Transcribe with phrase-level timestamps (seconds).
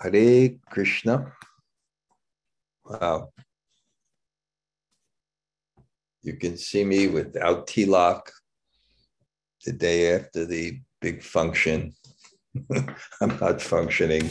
[0.00, 1.32] Hare Krishna.
[2.84, 3.32] Wow.
[6.22, 8.22] You can see me without tilak
[9.64, 11.92] the day after the big function.
[13.20, 14.28] I'm not functioning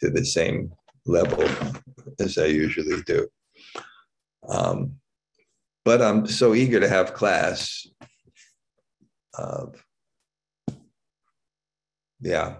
[0.00, 0.72] to the same
[1.06, 1.48] level
[2.18, 3.26] as I usually do.
[4.48, 4.96] Um,
[5.84, 7.86] but I'm so eager to have class.
[9.36, 9.66] Uh,
[12.20, 12.56] yeah.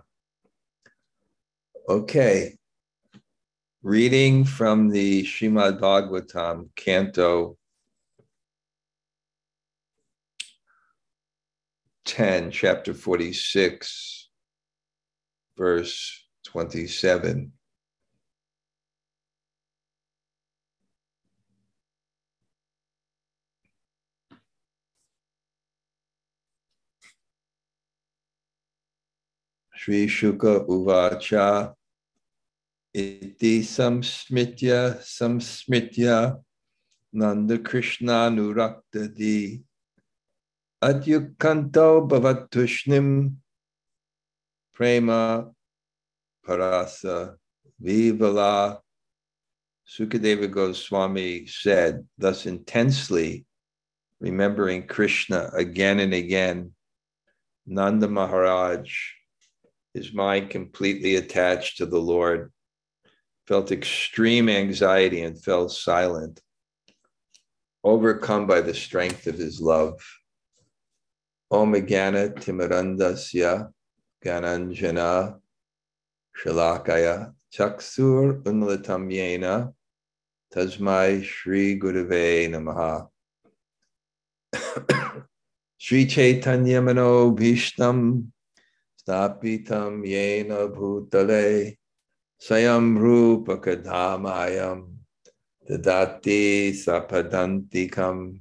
[1.88, 2.56] Okay.
[3.82, 7.56] Reading from the Shrimad Bhagavatam, Canto
[12.04, 14.28] 10, chapter 46,
[15.56, 17.52] verse 27.
[29.80, 31.72] Sri Shuka Uvacha
[32.92, 36.36] Iti Samsmitya Samsmitya
[37.14, 39.62] Nanda Krishna Nuraktadi
[40.84, 43.36] Adyukanto Bhavatushnim
[44.74, 45.50] Prema
[46.46, 47.36] Parasa
[47.82, 48.80] Vivala.
[49.88, 53.46] Sukadeva Goswami said, thus intensely
[54.20, 56.72] remembering Krishna again and again,
[57.66, 58.92] Nanda Maharaj,
[59.94, 62.52] his mind completely attached to the Lord,
[63.46, 66.40] felt extreme anxiety and fell silent,
[67.82, 70.00] overcome by the strength of his love.
[71.50, 73.70] Om Gana Timarandasya
[74.24, 75.40] Gananjana
[76.38, 79.72] Shalakaya Chaksur Unlatam Yena
[80.54, 83.08] Tasmai Shri Gurave Namaha
[85.78, 88.28] Sri Chaitanya Mano Bhishtam
[89.00, 91.76] Stapitam Yena Bhutale
[92.38, 94.96] Sayam Rupa Kadhamayam
[95.68, 98.40] Dadati Sapadantikam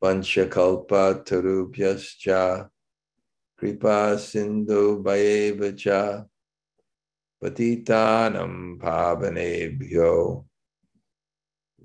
[0.00, 2.68] Panchakalpa Tarubhyascha
[3.58, 6.24] Kripa Sindhu Bhayevacha
[7.42, 10.44] Patitanam Pavanebhyo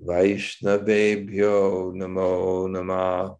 [0.06, 3.36] Vaishnavebhyo Namo Namah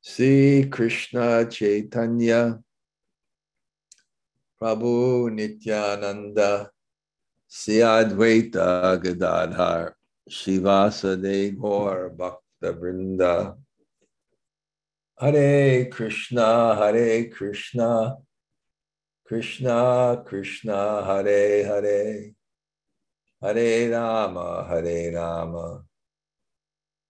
[0.00, 2.58] Sri Krishna Chaitanya
[4.60, 6.70] Prabhu Nityananda
[7.48, 9.94] Sri Advaita Gadadhar
[10.28, 13.56] Srivasadi Gaur Bhakta Vrinda
[15.20, 18.16] Hare Krishna, Hare Krishna,
[19.26, 22.30] Krishna Krishna, Hare Hare,
[23.42, 25.82] Hare Rama, Hare Rama,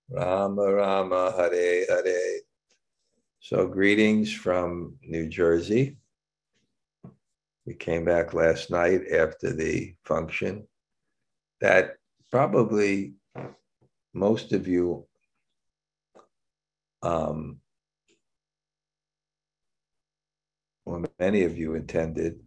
[0.08, 2.40] Rama Rama, Hare Hare.
[3.38, 5.99] So, greetings from New Jersey.
[7.66, 10.66] We came back last night after the function.
[11.60, 11.96] That
[12.30, 13.14] probably
[14.14, 15.06] most of you
[17.02, 17.60] um,
[20.84, 22.40] or many of you intended.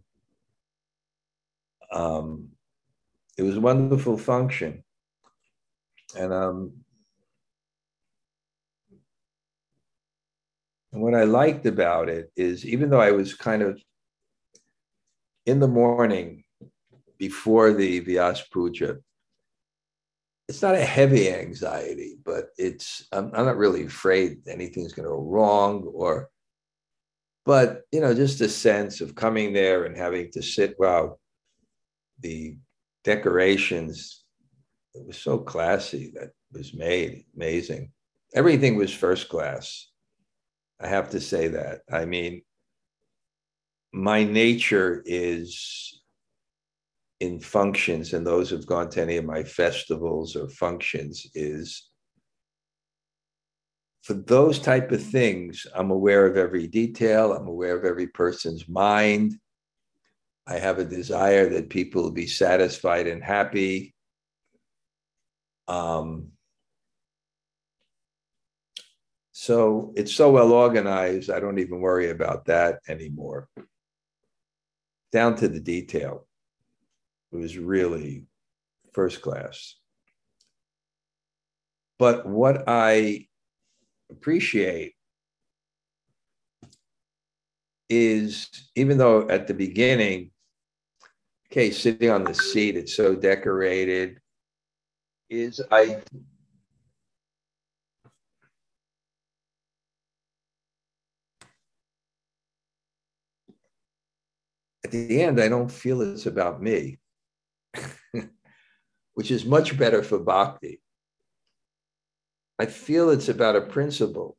[1.92, 2.48] Um,
[3.38, 4.84] it was a wonderful function.
[6.16, 6.72] And um,
[10.92, 13.80] and what I liked about it is even though I was kind of
[15.46, 16.44] in the morning
[17.18, 18.96] before the Vyas Puja,
[20.48, 25.14] it's not a heavy anxiety, but it's I'm, I'm not really afraid anything's going to
[25.14, 26.28] go wrong or
[27.46, 31.18] but you know just a sense of coming there and having to sit wow
[32.20, 32.56] the
[33.04, 34.24] decorations
[34.94, 37.90] it was so classy that was made amazing.
[38.34, 39.88] Everything was first class.
[40.80, 41.80] I have to say that.
[41.90, 42.42] I mean
[43.94, 46.02] my nature is
[47.20, 51.90] in functions and those who've gone to any of my festivals or functions is
[54.02, 57.32] for those type of things, I'm aware of every detail.
[57.32, 59.38] I'm aware of every person's mind.
[60.46, 63.94] I have a desire that people be satisfied and happy.
[65.68, 66.32] Um,
[69.32, 73.48] so it's so well organized, I don't even worry about that anymore.
[75.14, 76.26] Down to the detail.
[77.30, 78.24] It was really
[78.92, 79.76] first class.
[82.00, 83.28] But what I
[84.10, 84.96] appreciate
[87.88, 90.32] is even though at the beginning,
[91.46, 94.18] okay, sitting on the seat, it's so decorated,
[95.30, 96.02] is I
[104.84, 106.98] at the end, I don't feel it's about me,
[109.14, 110.82] which is much better for bhakti.
[112.58, 114.36] I feel it's about a principle,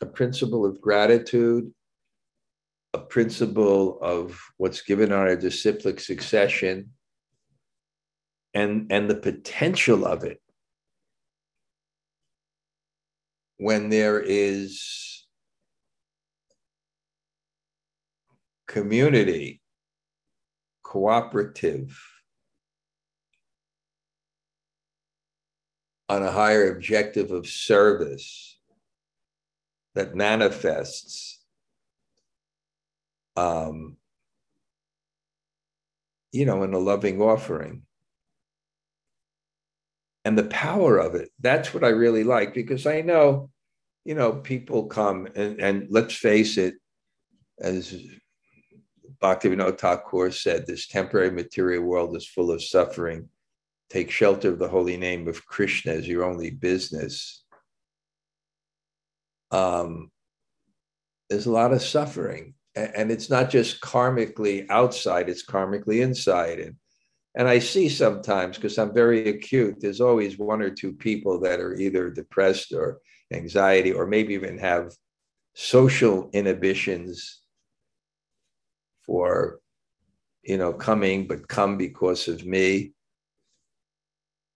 [0.00, 1.72] a principle of gratitude,
[2.94, 6.90] a principle of what's given on a disciplic succession,
[8.54, 10.40] and, and the potential of it
[13.58, 15.26] when there is
[18.66, 19.60] community,
[20.96, 21.94] cooperative,
[26.08, 28.58] on a higher objective of service
[29.94, 31.44] that manifests
[33.36, 33.98] um,
[36.32, 37.82] you know, in a loving offering.
[40.24, 43.50] And the power of it, that's what I really like because I know,
[44.06, 46.76] you know, people come and, and let's face it,
[47.60, 48.02] as
[49.26, 53.28] Bhaktivinoda Thakur said, this temporary material world is full of suffering.
[53.90, 57.42] Take shelter of the holy name of Krishna as your only business.
[59.50, 60.12] Um,
[61.28, 66.60] there's a lot of suffering, and it's not just karmically outside; it's karmically inside.
[66.60, 66.76] And
[67.34, 69.76] and I see sometimes because I'm very acute.
[69.80, 73.00] There's always one or two people that are either depressed or
[73.32, 74.92] anxiety, or maybe even have
[75.54, 77.40] social inhibitions
[79.06, 79.60] for
[80.42, 82.92] you know coming but come because of me.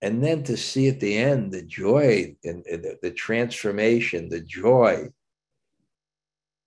[0.02, 5.08] And then to see at the end the joy and, the, the, transformation the joy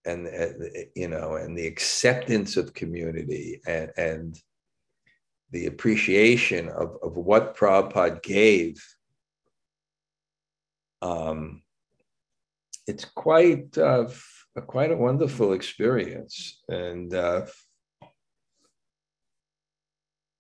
[0.05, 4.39] and uh, you know and the acceptance of community and, and
[5.49, 8.83] the appreciation of, of what Prabhupada gave
[11.03, 11.61] um,
[12.87, 14.07] it's quite uh,
[14.55, 16.61] a, quite a wonderful experience.
[16.67, 17.45] And uh,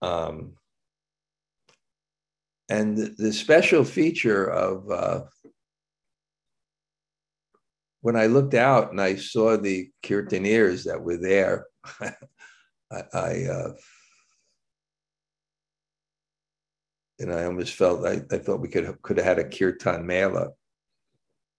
[0.03, 0.53] um,
[2.69, 5.21] and the special feature of uh,
[8.01, 11.67] when I looked out and I saw the kirtaniyas that were there,
[12.01, 12.11] I,
[13.13, 13.73] I uh,
[17.19, 20.05] and I almost felt I, I thought we could have, could have had a kirtan
[20.05, 20.49] mela.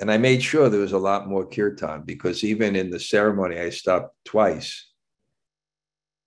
[0.01, 3.59] And I made sure there was a lot more kirtan because even in the ceremony,
[3.59, 4.91] I stopped twice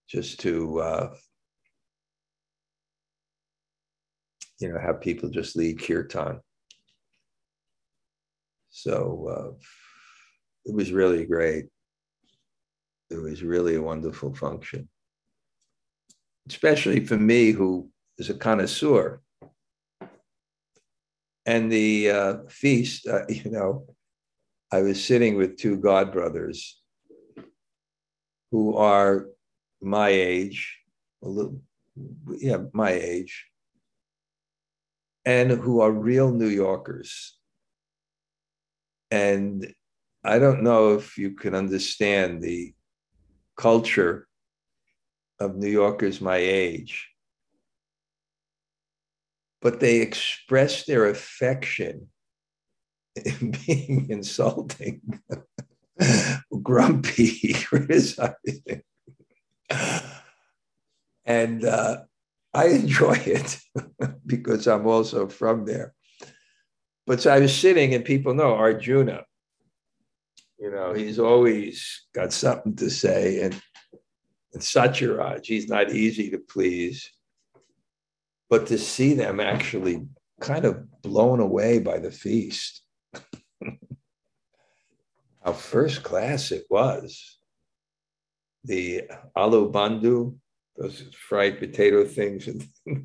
[0.07, 1.13] just to uh,
[4.59, 6.39] you know, have people just lead kirtan.
[8.69, 9.63] So uh,
[10.65, 11.65] it was really great.
[13.09, 14.89] It was really a wonderful function,
[16.49, 19.21] especially for me, who is a connoisseur.
[21.45, 23.85] And the uh, feast, uh, you know,
[24.71, 26.73] I was sitting with two godbrothers
[28.51, 29.27] who are
[29.81, 30.77] my age,
[31.23, 31.61] a little,
[32.37, 33.45] yeah, my age,
[35.27, 37.37] and who are real New Yorkers.
[39.11, 39.73] And
[40.23, 42.73] I don't know if you can understand the
[43.57, 44.25] culture
[45.37, 47.09] of New Yorkers my age,
[49.61, 52.07] but they express their affection
[53.17, 55.01] in being insulting,
[56.63, 58.81] grumpy, criticizing.
[61.25, 61.97] And uh,
[62.57, 63.59] I enjoy it
[64.25, 65.93] because I'm also from there.
[67.05, 69.25] But so I was sitting, and people know Arjuna.
[70.57, 73.61] You know, he's always got something to say, and
[74.53, 77.11] and Satyaraj, he's not easy to please.
[78.49, 80.07] But to see them actually
[80.41, 82.81] kind of blown away by the feast,
[85.45, 87.37] how first class it was.
[88.63, 89.03] The
[89.35, 90.37] Alu Bandhu,
[90.77, 92.67] those fried potato things and,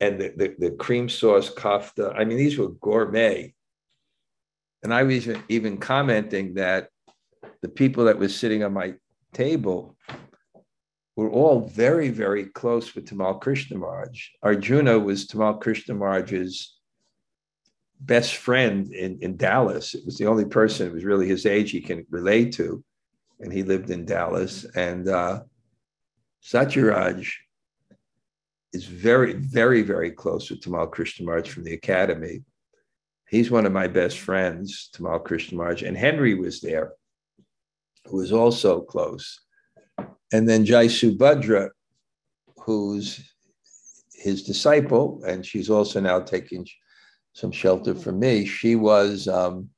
[0.00, 2.14] and the, the, the, cream sauce kofta.
[2.16, 3.54] I mean, these were gourmet.
[4.82, 6.88] And I was even, commenting that
[7.62, 8.94] the people that were sitting on my
[9.32, 9.96] table
[11.16, 14.20] were all very, very close with Tamal Krishnamurti.
[14.42, 16.76] Arjuna was Tamal Krishnamurti's
[18.00, 19.94] best friend in, in Dallas.
[19.94, 22.84] It was the only person, it was really his age he can relate to.
[23.40, 24.66] And he lived in Dallas.
[24.74, 25.42] And uh,
[26.44, 27.32] Satyaraj
[28.74, 32.42] is very, very, very close with Tamal Krishnamurti from the Academy.
[33.30, 36.92] He's one of my best friends, Tamal Krishnamurti, and Henry was there,
[38.06, 39.40] who was also close.
[40.32, 41.70] And then Jai Subhadra,
[42.58, 43.20] who's
[44.12, 46.66] his disciple, and she's also now taking
[47.32, 48.44] some shelter from me.
[48.44, 49.70] She was, um,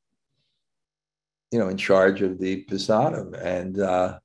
[1.53, 4.19] you know, in charge of the prasadam, and uh,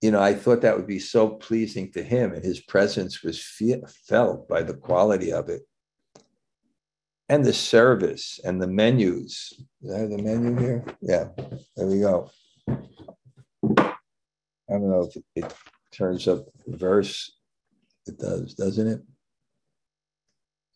[0.00, 3.42] you know, I thought that would be so pleasing to him, and his presence was
[3.42, 5.62] fe- felt by the quality of it.
[7.28, 9.52] And the service and the menus.
[9.82, 10.84] Is that the menu here?
[11.02, 11.28] Yeah,
[11.76, 12.30] there we go.
[14.70, 15.54] I don't know if it,
[15.90, 17.38] turns up verse.
[18.06, 19.02] It does, doesn't it?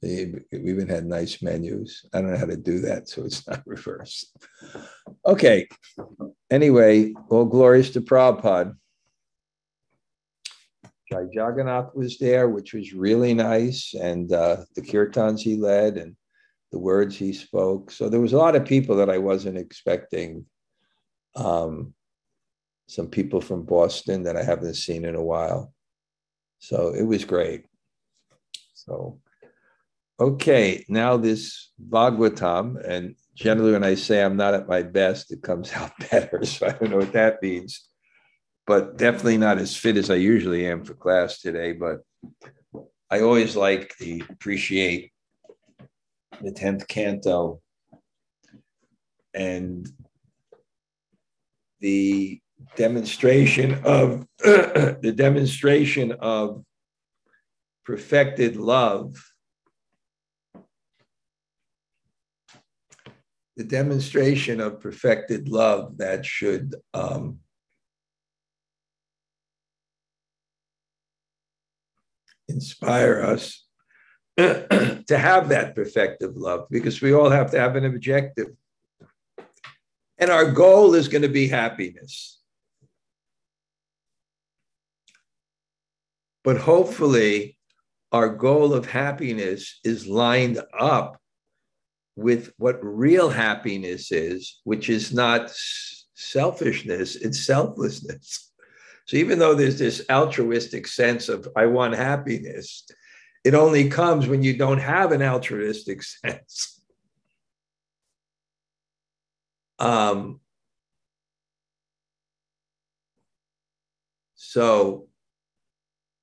[0.02, 2.04] We even had nice menus.
[2.12, 4.36] I don't know how to do that, so it's not reversed.
[5.24, 5.68] Okay.
[6.50, 8.74] Anyway, all glories to Prabhupada.
[11.12, 16.16] Jai Jagannath was there, which was really nice, and uh, the kirtans he led and
[16.70, 17.90] the words he spoke.
[17.90, 20.46] So there was a lot of people that I wasn't expecting.
[21.36, 21.94] Um,
[22.92, 25.72] some people from Boston that I haven't seen in a while.
[26.58, 27.64] So it was great.
[28.74, 29.18] So,
[30.20, 35.42] okay, now this Bhagavatam, and generally when I say I'm not at my best, it
[35.42, 36.44] comes out better.
[36.44, 37.88] So I don't know what that means,
[38.66, 41.72] but definitely not as fit as I usually am for class today.
[41.72, 42.00] But
[43.10, 45.12] I always like to appreciate
[46.40, 47.60] the 10th canto
[49.34, 49.88] and
[51.80, 52.40] the
[52.76, 56.64] demonstration of the demonstration of
[57.84, 59.16] perfected love
[63.56, 67.38] the demonstration of perfected love that should um,
[72.52, 73.66] inspire us
[74.36, 78.48] to have that perfected love because we all have to have an objective
[80.18, 82.42] and our goal is going to be happiness
[86.44, 87.56] But hopefully,
[88.10, 91.18] our goal of happiness is lined up
[92.16, 95.52] with what real happiness is, which is not
[96.14, 98.51] selfishness, it's selflessness.
[99.06, 102.86] So even though there's this altruistic sense of, I want happiness,
[103.44, 106.80] it only comes when you don't have an altruistic sense.
[109.78, 110.40] Um,
[114.36, 115.08] so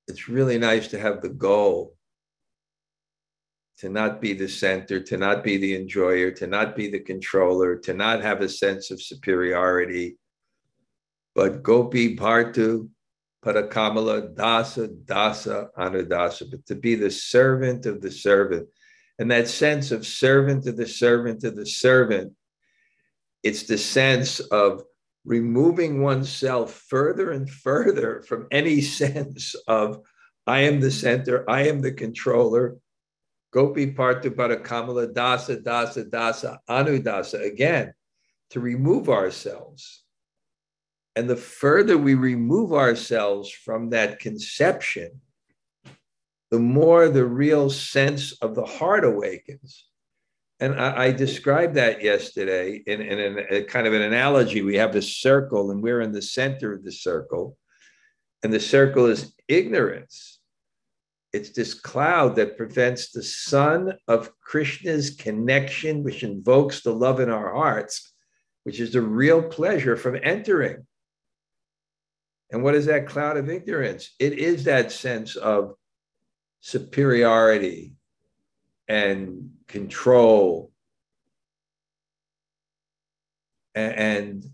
[0.08, 1.94] it's really nice to have the goal
[3.78, 7.76] to not be the center, to not be the enjoyer, to not be the controller,
[7.76, 10.18] to not have a sense of superiority,
[11.34, 12.88] but gopi bhartu
[13.44, 18.68] parakamala dasa dasa anudasa, but to be the servant of the servant.
[19.18, 22.32] And that sense of servant of the servant of the servant,
[23.42, 24.82] it's the sense of
[25.24, 30.00] removing oneself further and further from any sense of
[30.46, 32.76] I am the center, I am the controller.
[33.52, 34.34] Gopi Partu
[34.64, 37.92] Kamala Dasa Dasa Dasa Anudasa again
[38.50, 40.04] to remove ourselves.
[41.16, 45.20] And the further we remove ourselves from that conception,
[46.50, 49.86] the more the real sense of the heart awakens.
[50.60, 54.62] And I, I described that yesterday in, in an, a kind of an analogy.
[54.62, 57.56] We have a circle, and we're in the center of the circle,
[58.42, 60.38] and the circle is ignorance.
[61.32, 67.30] It's this cloud that prevents the sun of Krishna's connection, which invokes the love in
[67.30, 68.12] our hearts,
[68.64, 70.86] which is the real pleasure from entering.
[72.52, 74.14] And what is that cloud of ignorance?
[74.18, 75.74] It is that sense of
[76.60, 77.94] superiority
[78.88, 80.72] and control
[83.74, 84.44] and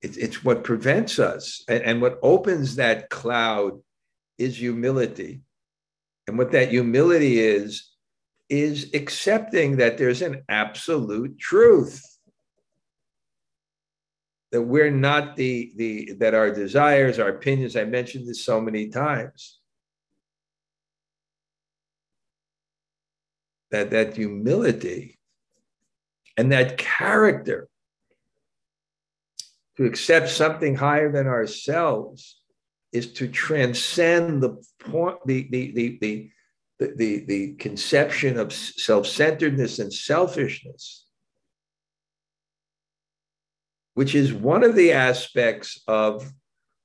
[0.00, 3.80] it's, what prevents us and what opens that cloud
[4.38, 5.40] is humility
[6.28, 7.90] and what that humility is
[8.48, 12.00] is accepting that there's an absolute truth
[14.50, 18.88] that we're not the the that our desires our opinions i mentioned this so many
[18.88, 19.58] times.
[23.70, 25.18] That that humility
[26.36, 27.68] and that character
[29.76, 32.40] to accept something higher than ourselves
[32.92, 36.30] is to transcend the point the the the the
[36.78, 41.07] the, the, the conception of self-centeredness and selfishness
[43.98, 46.32] which is one of the aspects of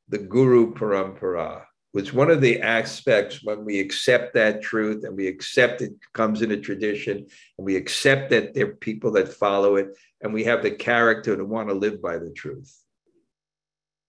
[0.08, 1.64] the guru parampara.
[1.94, 6.42] Was one of the aspects when we accept that truth and we accept it comes
[6.42, 9.90] in a tradition and we accept that there are people that follow it
[10.22, 12.76] and we have the character to want to live by the truth.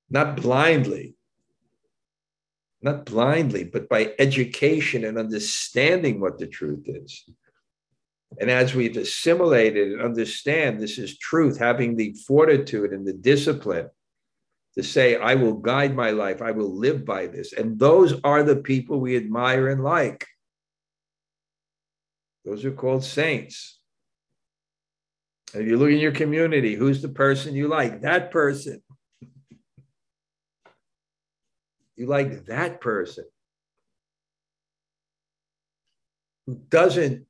[0.08, 1.14] Not blindly
[2.80, 7.25] not blindly but by education and understanding what the truth is
[8.40, 13.88] and as we've assimilated and understand this is truth having the fortitude and the discipline
[14.76, 17.52] to say, I will guide my life, I will live by this.
[17.52, 20.26] And those are the people we admire and like.
[22.44, 23.78] Those are called saints.
[25.54, 28.02] If you look in your community, who's the person you like?
[28.02, 28.82] That person.
[31.96, 33.24] You like that person
[36.44, 37.26] who doesn't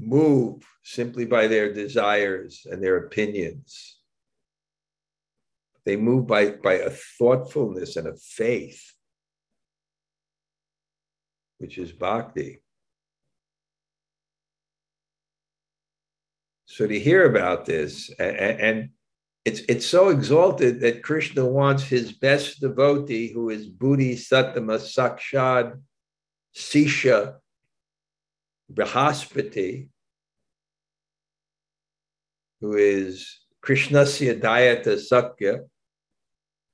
[0.00, 3.98] move simply by their desires and their opinions.
[5.84, 8.94] They move by, by a thoughtfulness and a faith,
[11.58, 12.62] which is bhakti.
[16.66, 18.88] So to hear about this, and, and
[19.44, 25.80] it's, it's so exalted that Krishna wants his best devotee, who is Buddhi Sattama Sakshad
[26.54, 27.36] Sisha
[28.72, 29.88] Brihaspati,
[32.60, 35.60] who is Krishnasya Dayata Sakya,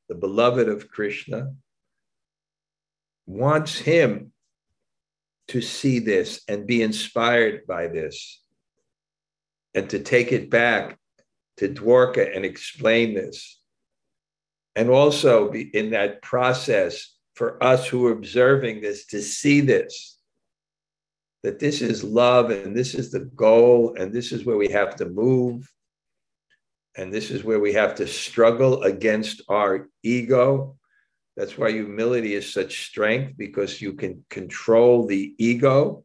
[0.08, 1.54] the beloved of Krishna,
[3.26, 4.32] wants him
[5.48, 8.40] to see this and be inspired by this
[9.74, 10.98] and to take it back
[11.58, 13.60] to Dwarka and explain this.
[14.74, 20.15] And also be in that process for us who are observing this to see this
[21.46, 24.96] that this is love and this is the goal and this is where we have
[24.96, 25.72] to move
[26.96, 30.76] and this is where we have to struggle against our ego.
[31.36, 36.04] That's why humility is such strength because you can control the ego.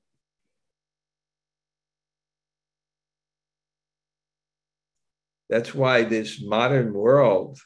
[5.50, 7.58] That's why this modern world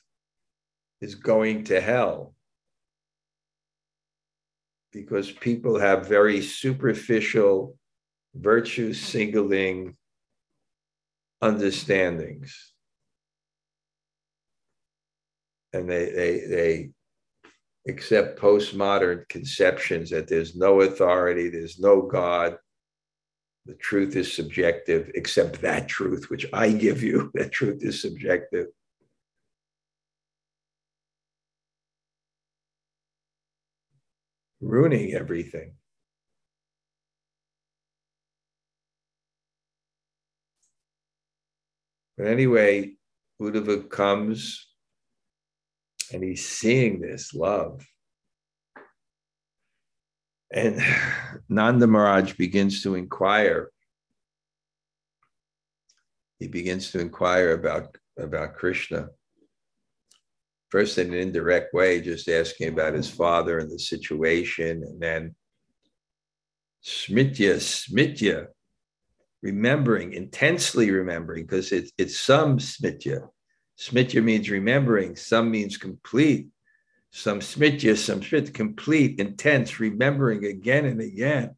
[1.02, 2.35] is going to hell.
[4.96, 7.78] Because people have very superficial
[8.34, 9.96] virtue singling
[11.42, 12.74] understandings
[15.76, 16.90] and they they they
[17.88, 22.58] accept postmodern conceptions that there's no authority, there's no God.
[23.66, 27.32] The truth is subjective, except that truth which I give you.
[27.36, 28.68] That truth is subjective.
[34.62, 35.74] Ruining everything.
[42.18, 42.94] But anyway,
[43.42, 44.68] Uddhava comes
[46.14, 47.86] and he's seeing this love.
[50.52, 50.82] And
[51.50, 53.72] Nanda Maharaj begins to inquire.
[56.40, 59.10] He begins to inquire about, about Krishna.
[60.76, 65.34] First, in an indirect way, just asking about his father and the situation, and then
[66.84, 68.48] smitya, smitya,
[69.42, 73.30] remembering, intensely remembering, because it's, it's some smitya,
[73.80, 76.50] Smitya means remembering, some means complete,
[77.10, 81.56] some smitya, some smit, complete, intense, remembering again and again.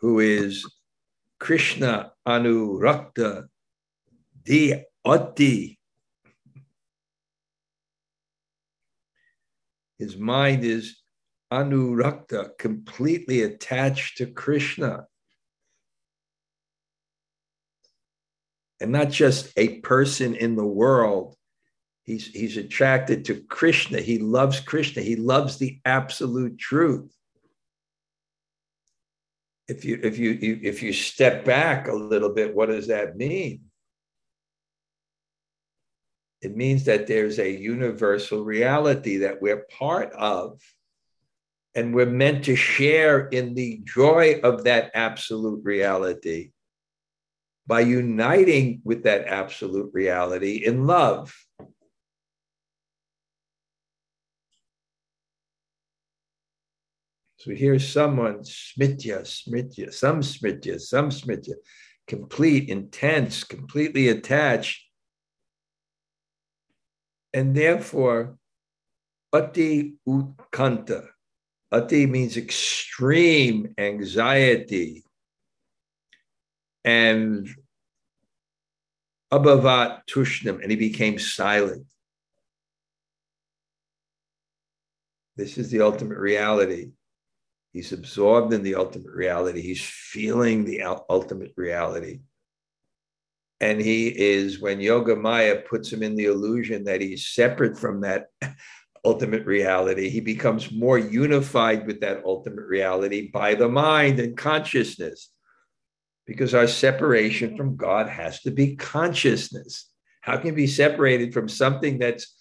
[0.00, 0.66] Who is
[1.42, 3.48] Krishna Anurakta
[4.44, 5.78] Di Ati.
[9.98, 10.98] His mind is
[11.52, 15.06] Anurakta, completely attached to Krishna.
[18.80, 21.36] and not just a person in the world.
[22.04, 24.00] He's, he's attracted to Krishna.
[24.00, 25.02] He loves Krishna.
[25.02, 27.12] He loves the absolute truth.
[29.72, 33.62] If you if you if you step back a little bit, what does that mean?
[36.42, 40.60] It means that there's a universal reality that we're part of,
[41.74, 46.50] and we're meant to share in the joy of that absolute reality
[47.66, 51.34] by uniting with that absolute reality in love.
[57.42, 61.54] So here's someone smitya, smitya, some smitya, some smitya,
[62.06, 64.80] complete, intense, completely attached.
[67.34, 68.38] And therefore,
[69.32, 71.08] ati utkanta.
[71.72, 75.02] Ati means extreme anxiety,
[76.84, 77.48] and
[79.32, 81.86] Abhavat tushnam, and he became silent.
[85.36, 86.92] This is the ultimate reality.
[87.72, 89.62] He's absorbed in the ultimate reality.
[89.62, 92.20] He's feeling the ultimate reality.
[93.60, 98.00] And he is, when Yoga Maya puts him in the illusion that he's separate from
[98.00, 98.26] that
[99.04, 105.30] ultimate reality, he becomes more unified with that ultimate reality by the mind and consciousness.
[106.26, 109.90] because our separation from God has to be consciousness.
[110.20, 112.36] How can you be separated from something that's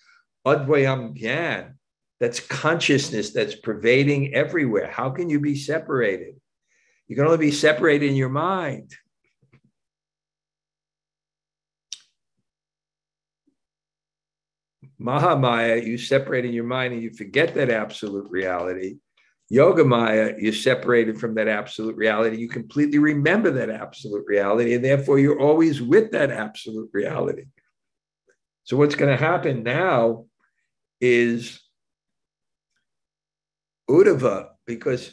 [0.45, 1.75] advayam gyan,
[2.21, 4.87] that's consciousness that's pervading everywhere?
[4.91, 6.35] How can you be separated?
[7.07, 8.95] You can only be separated in your mind.
[15.01, 18.97] Mahamaya, you separate in your mind and you forget that absolute reality.
[19.51, 22.37] Yogamaya, you're separated from that absolute reality.
[22.37, 27.45] You completely remember that absolute reality, and therefore you're always with that absolute reality.
[28.63, 30.27] So, what's going to happen now
[31.01, 31.60] is
[33.91, 35.11] Uddhava, because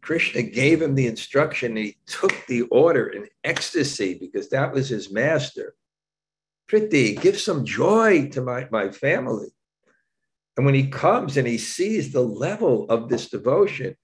[0.00, 5.12] Krishna gave him the instruction, he took the order in ecstasy because that was his
[5.12, 5.74] master.
[6.68, 9.48] Priti, give some joy to my, my family.
[10.56, 13.96] And when he comes and he sees the level of this devotion,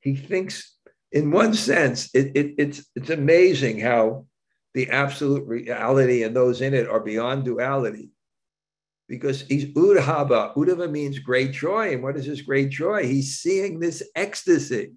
[0.00, 0.76] he thinks,
[1.12, 4.26] in one sense, it, it, it's, it's amazing how
[4.74, 8.10] the absolute reality and those in it are beyond duality.
[9.08, 10.54] Because he's Uddhava.
[10.54, 11.94] Uddhava means great joy.
[11.94, 13.06] And what is this great joy?
[13.06, 14.92] He's seeing this ecstasy.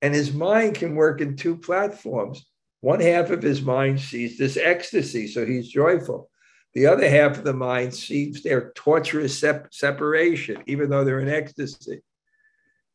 [0.00, 2.44] And his mind can work in two platforms.
[2.80, 6.28] One half of his mind sees this ecstasy, so he's joyful.
[6.74, 11.28] The other half of the mind sees their torturous sep- separation, even though they're in
[11.28, 12.00] ecstasy.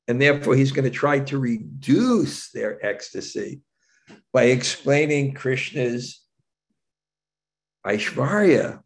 [0.09, 3.61] And therefore, he's going to try to reduce their ecstasy
[4.33, 6.21] by explaining Krishna's
[7.87, 8.81] Aishvarya.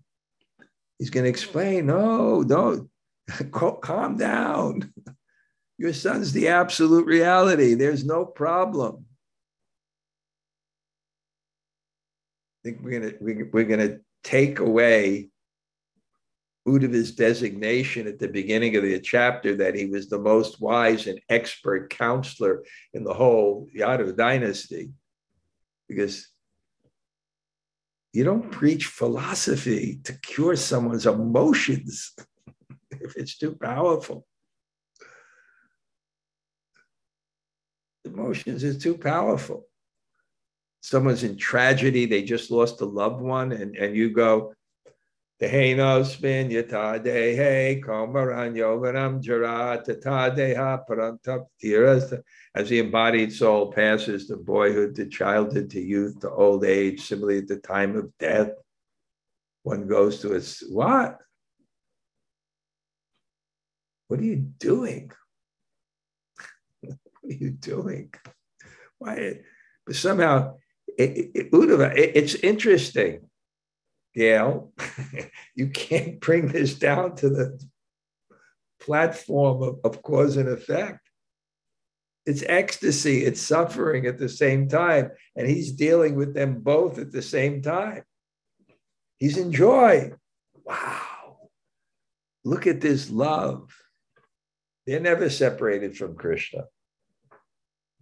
[0.99, 2.89] He's going to explain, no, don't
[3.51, 4.93] calm down.
[5.77, 7.73] Your son's the absolute reality.
[7.73, 9.05] There's no problem.
[12.63, 15.31] I think we're gonna we're gonna take away
[16.67, 21.19] Uddhava's designation at the beginning of the chapter that he was the most wise and
[21.29, 24.91] expert counselor in the whole Yadav dynasty,
[25.89, 26.30] because
[28.13, 32.13] you don't preach philosophy to cure someone's emotions
[32.91, 34.25] if it's too powerful.
[38.05, 39.65] Emotions is too powerful
[40.81, 44.53] someone's in tragedy, they just lost a loved one, and, and you go,
[45.47, 52.13] hey no spin yata de hey komaran yoganam jara tata deha parantap tiras
[52.53, 57.39] as the embodied soul passes to boyhood to childhood to youth to old age, similarly
[57.39, 58.51] at the time of death,
[59.63, 61.17] one goes to its what?
[64.09, 65.11] What are you doing?
[66.81, 68.13] what are you doing?
[68.97, 69.39] Why?
[69.85, 70.55] But somehow
[70.97, 73.29] it, it, it, it's interesting,
[74.13, 74.73] Gail.
[75.55, 77.59] you can't bring this down to the
[78.79, 80.99] platform of, of cause and effect.
[82.25, 85.11] It's ecstasy, it's suffering at the same time.
[85.35, 88.03] And he's dealing with them both at the same time.
[89.17, 90.13] He's in joy.
[90.63, 91.49] Wow.
[92.43, 93.73] Look at this love.
[94.85, 96.63] They're never separated from Krishna.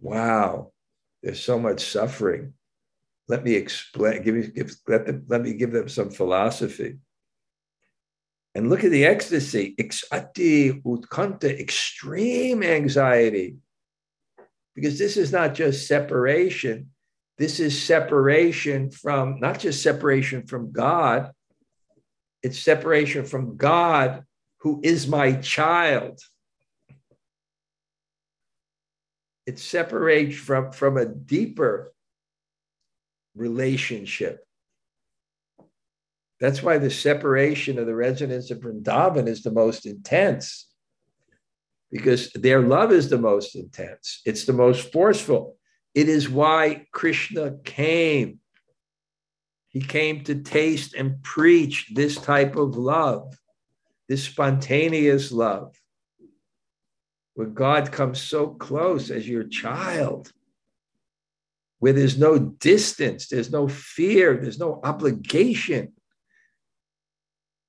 [0.00, 0.72] Wow.
[1.22, 2.54] There's so much suffering
[3.30, 6.96] let me explain, give me, give, let, them, let me give them some philosophy.
[8.56, 10.82] And look at the ecstasy, extreme
[12.64, 13.56] anxiety.
[14.74, 16.90] Because this is not just separation,
[17.38, 21.30] this is separation from, not just separation from God,
[22.42, 24.24] it's separation from God
[24.62, 26.18] who is my child.
[29.46, 31.92] It separates from, from a deeper
[33.40, 34.44] relationship.
[36.38, 40.68] That's why the separation of the residents of Vrindavan is the most intense,
[41.90, 44.20] because their love is the most intense.
[44.24, 45.56] It's the most forceful.
[45.94, 48.38] It is why Krishna came.
[49.68, 53.36] He came to taste and preach this type of love,
[54.08, 55.74] this spontaneous love,
[57.34, 60.32] where God comes so close as your child
[61.80, 65.92] where there's no distance, there's no fear, there's no obligation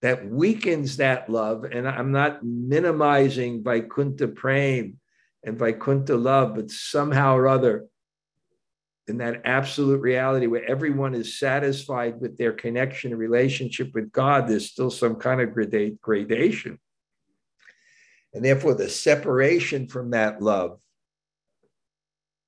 [0.02, 1.64] that weakens that love.
[1.64, 5.00] And I'm not minimizing Vaikuntha Prem
[5.44, 7.88] and Vaikuntha love, but somehow or other,
[9.08, 14.48] in that absolute reality where everyone is satisfied with their connection and relationship with God,
[14.48, 15.54] there's still some kind of
[16.02, 16.80] gradation.
[18.34, 20.80] And therefore, the separation from that love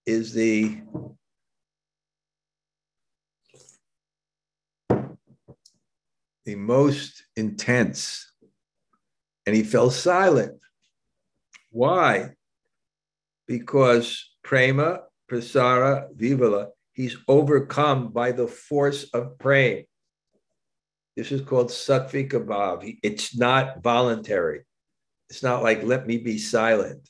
[0.06, 0.78] is the
[6.46, 8.30] the most intense.
[9.46, 10.60] And he fell silent.
[11.72, 12.32] Why?
[13.48, 16.68] Because prema, prasara vivala.
[16.94, 19.86] He's overcome by the force of praying.
[21.16, 22.98] This is called sattvika bhav.
[23.04, 24.62] It's not voluntary.
[25.30, 27.10] It's not like, let me be silent.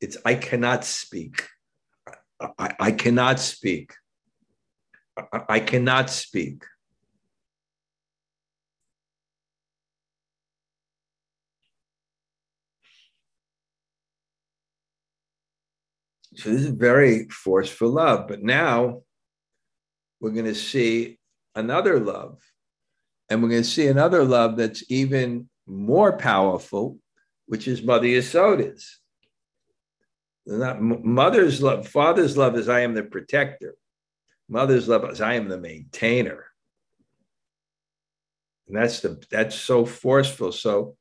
[0.00, 1.46] It's, I cannot speak.
[2.58, 3.94] I, I cannot speak.
[5.16, 6.64] I, I cannot speak.
[16.34, 18.28] So this is very forceful love.
[18.28, 19.02] But now
[20.20, 21.18] we're going to see
[21.54, 22.38] another love.
[23.28, 26.98] And we're going to see another love that's even more powerful,
[27.46, 29.00] which is Mother Yasoda's.
[30.44, 33.76] Not mother's love, father's love is I am the protector.
[34.48, 36.46] Mother's love is I am the maintainer.
[38.66, 40.50] And that's the that's so forceful.
[40.50, 40.96] So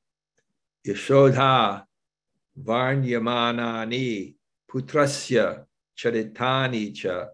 [0.88, 1.86] Yashodha
[2.62, 4.36] Varnyamanani
[4.72, 5.66] putrasya
[5.98, 7.28] charitani cha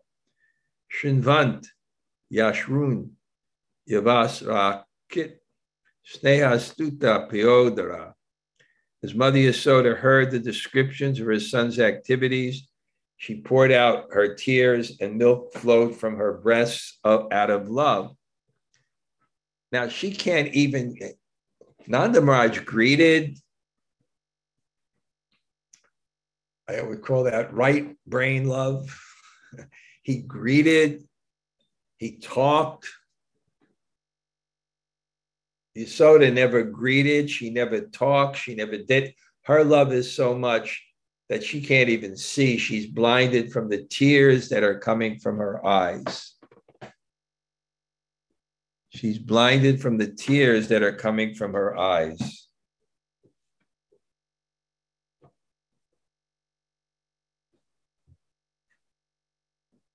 [0.91, 1.67] shinvant
[2.34, 3.10] yashrun
[3.89, 5.38] yavasrakit
[6.06, 8.13] snehastuta piodara.
[9.04, 12.67] As Mother Yasoda heard the descriptions of her son's activities,
[13.17, 18.15] she poured out her tears and milk flowed from her breasts out of love.
[19.71, 20.95] Now she can't even,
[21.86, 23.38] Nanda Maharaj greeted
[26.69, 28.99] I would call that right brain love.
[30.03, 31.08] he greeted,
[31.97, 32.88] he talked.
[35.77, 39.13] Yasoda never greeted, she never talked, she never did.
[39.43, 40.84] Her love is so much
[41.30, 42.58] that she can't even see.
[42.58, 46.34] She's blinded from the tears that are coming from her eyes.
[48.89, 52.47] She's blinded from the tears that are coming from her eyes.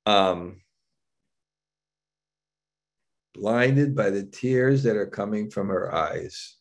[0.06, 0.60] Um,
[3.34, 6.56] blinded by the tears that are coming from her eyes.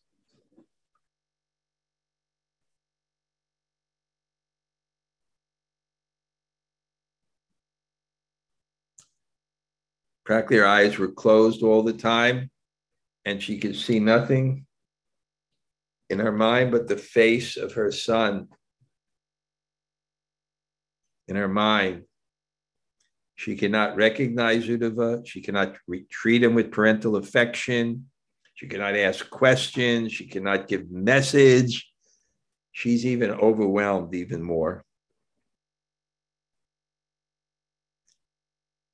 [10.23, 12.49] Practically, her eyes were closed all the time,
[13.25, 14.65] and she could see nothing
[16.09, 18.47] in her mind but the face of her son
[21.27, 22.03] in her mind.
[23.41, 25.25] She cannot recognize Uddhava.
[25.25, 25.75] She cannot
[26.11, 28.05] treat him with parental affection.
[28.53, 30.11] She cannot ask questions.
[30.11, 31.89] She cannot give message.
[32.71, 34.85] She's even overwhelmed even more.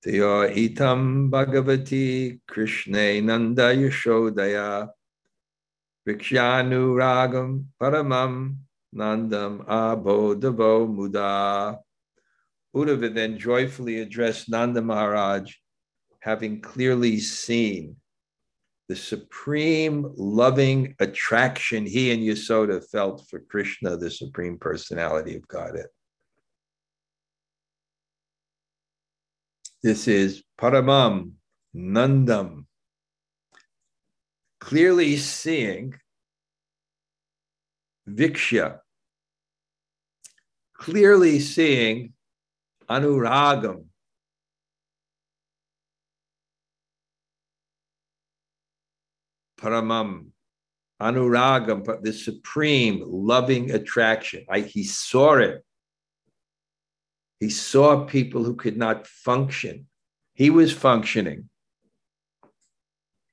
[0.02, 4.88] Taya itam bhagavati krishna nanda yashodaya
[6.08, 8.56] vikshanu ragam paramam
[8.96, 11.80] nandam abodavo muda.
[12.78, 15.52] Uddhava then joyfully addressed Nanda Maharaj,
[16.20, 17.96] having clearly seen
[18.88, 25.88] the supreme loving attraction he and Yasoda felt for Krishna, the supreme personality of Godhead.
[29.82, 31.32] This is Paramam
[31.76, 32.66] Nandam,
[34.60, 35.96] clearly seeing
[38.08, 38.80] Viksha,
[40.74, 42.13] clearly seeing
[42.89, 43.86] anuragam.
[49.60, 50.28] Paramam,
[51.02, 54.45] anuragam, but the supreme loving attraction.
[54.50, 55.63] I, he saw it.
[57.39, 59.88] He saw people who could not function.
[60.34, 61.50] He was functioning.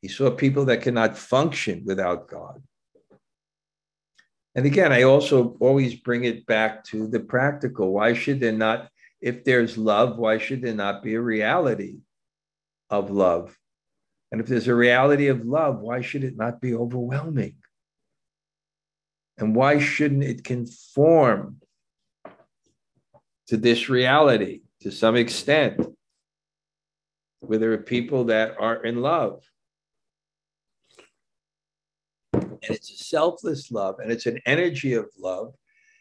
[0.00, 2.62] He saw people that cannot function without God.
[4.54, 7.92] And again, I also always bring it back to the practical.
[7.92, 8.88] Why should there not
[9.24, 12.00] if there's love, why should there not be a reality
[12.90, 13.56] of love?
[14.30, 17.54] And if there's a reality of love, why should it not be overwhelming?
[19.38, 21.62] And why shouldn't it conform
[23.46, 25.80] to this reality to some extent?
[27.40, 29.42] Where there are people that are in love.
[32.34, 35.54] And it's a selfless love and it's an energy of love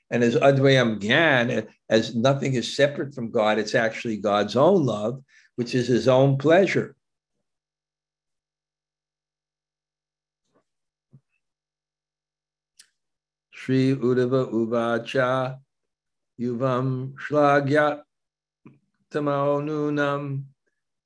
[0.10, 5.24] and as Advayam Gyan, as nothing is separate from God, it's actually God's own love,
[5.56, 6.96] which is his own pleasure.
[13.52, 15.58] Sri Uddhava Uvacha
[16.40, 18.02] Yuvam Shlagya
[19.10, 20.44] Tamaonunam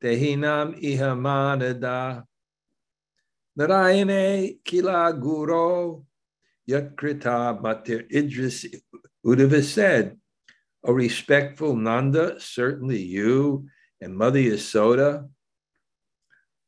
[0.04, 2.24] Tehinam Ihamanada
[3.60, 6.02] Narayane Kila Guru
[6.70, 8.66] Yakrita Matir Idris
[9.26, 10.18] Uddhava said,
[10.84, 13.68] O respectful Nanda, certainly you
[14.02, 15.28] and Mother Yasoda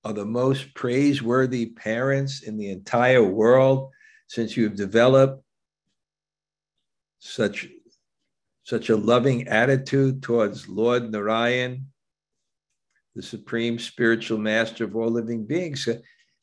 [0.04, 3.92] are the most praiseworthy parents in the entire world
[4.28, 5.44] since you've developed
[7.20, 7.68] such,
[8.64, 11.88] such a loving attitude towards Lord Narayan,
[13.16, 15.88] the supreme spiritual master of all living beings.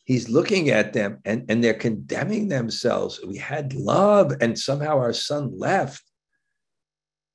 [0.07, 3.21] He's looking at them and, and they're condemning themselves.
[3.27, 6.05] We had love, and somehow our son left.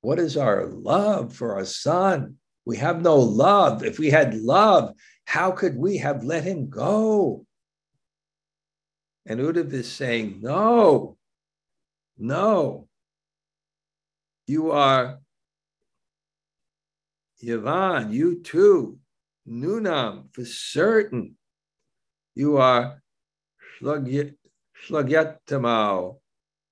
[0.00, 2.36] What is our love for our son?
[2.64, 3.84] We have no love.
[3.84, 4.94] If we had love,
[5.26, 7.44] how could we have let him go?
[9.26, 11.18] And Uddhav is saying, No,
[12.16, 12.88] no.
[14.46, 15.20] You are
[17.44, 18.98] Yavan, you too,
[19.46, 21.36] Nunam, for certain.
[22.34, 23.02] You are
[23.80, 26.18] Shlagyattamau.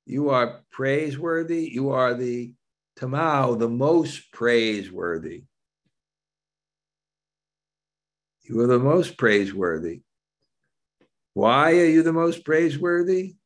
[0.06, 1.70] You are praiseworthy.
[1.72, 2.52] You are the
[2.98, 5.44] Tamau, the most praiseworthy.
[8.42, 10.02] You are the most praiseworthy.
[11.34, 13.36] Why are you the most praiseworthy?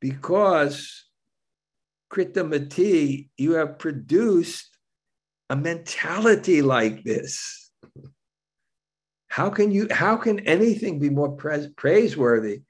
[0.00, 1.06] Because
[2.12, 4.68] Kritamati, you have produced
[5.50, 7.61] a mentality like this.
[9.32, 9.86] How can you?
[9.90, 11.34] How can anything be more
[11.76, 12.64] praiseworthy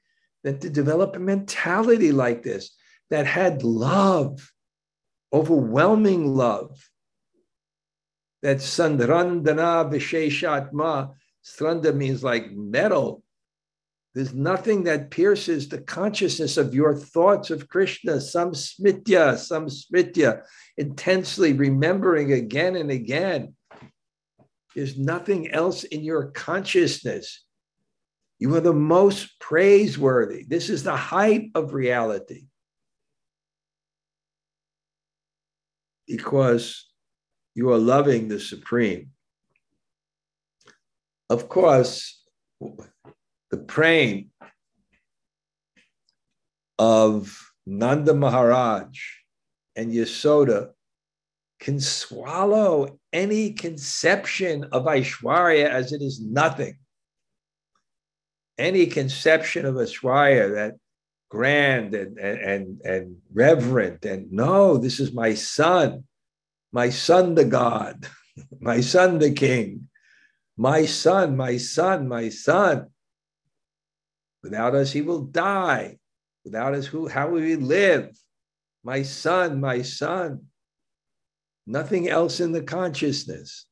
[0.44, 2.76] than to develop a mentality like this
[3.10, 4.52] that had love,
[5.32, 6.88] overwhelming love,
[8.42, 13.24] that Sandrandana Visheshatma, Sranda means like metal.
[14.14, 20.42] There's nothing that pierces the consciousness of your thoughts of Krishna, some smitya, some smitya,
[20.76, 23.56] intensely remembering again and again.
[24.74, 27.44] There's nothing else in your consciousness.
[28.38, 30.44] You are the most praiseworthy.
[30.48, 32.46] This is the height of reality.
[36.06, 36.90] Because
[37.54, 39.10] you are loving the Supreme.
[41.28, 42.24] Of course,
[43.50, 44.30] the praying
[46.78, 48.98] of Nanda Maharaj
[49.76, 50.70] and Yasoda
[51.62, 56.76] can swallow any conception of Aishwarya as it is nothing.
[58.58, 60.74] Any conception of Aishwarya that
[61.30, 66.04] grand and, and, and reverent and no, this is my son
[66.72, 68.08] my son the God,
[68.60, 69.88] my son the King,
[70.56, 72.88] my son, my son, my son.
[74.42, 75.98] Without us, he will die.
[76.44, 78.10] Without us, who, how will we live?
[78.82, 80.46] My son, my son.
[81.66, 83.66] Nothing else in the consciousness.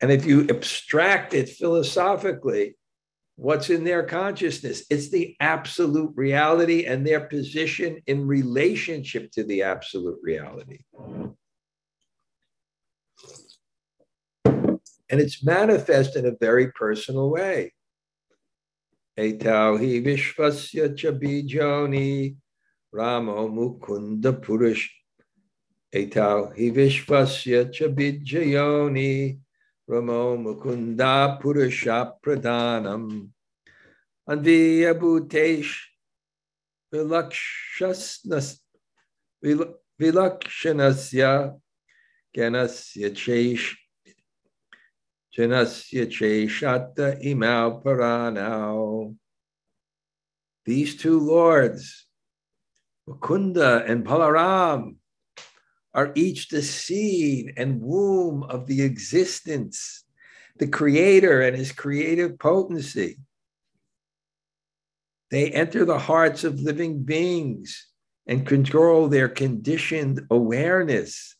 [0.00, 2.76] And if you abstract it philosophically,
[3.36, 4.84] what's in their consciousness?
[4.90, 10.80] It's the absolute reality and their position in relationship to the absolute reality.
[15.10, 17.72] and it's manifest in a very personal way.
[19.18, 22.36] Etau hi vishvasya chabijoni
[22.92, 24.86] ramo mukunda purush.
[25.94, 29.40] Etau hi vishvasya chabijayoni
[29.88, 33.30] ramo mukunda purusha pradhanam.
[34.28, 35.74] Anviya bhutesh
[40.00, 41.32] vilakshanasya
[42.36, 43.76] ganasya chesh
[45.38, 49.14] Janasya Cheshata Imau Paranau.
[50.64, 52.06] These two lords,
[53.08, 54.96] Mukunda and Balaram,
[55.94, 60.04] are each the seed and womb of the existence,
[60.58, 63.18] the creator and his creative potency.
[65.30, 67.86] They enter the hearts of living beings
[68.26, 71.36] and control their conditioned awareness.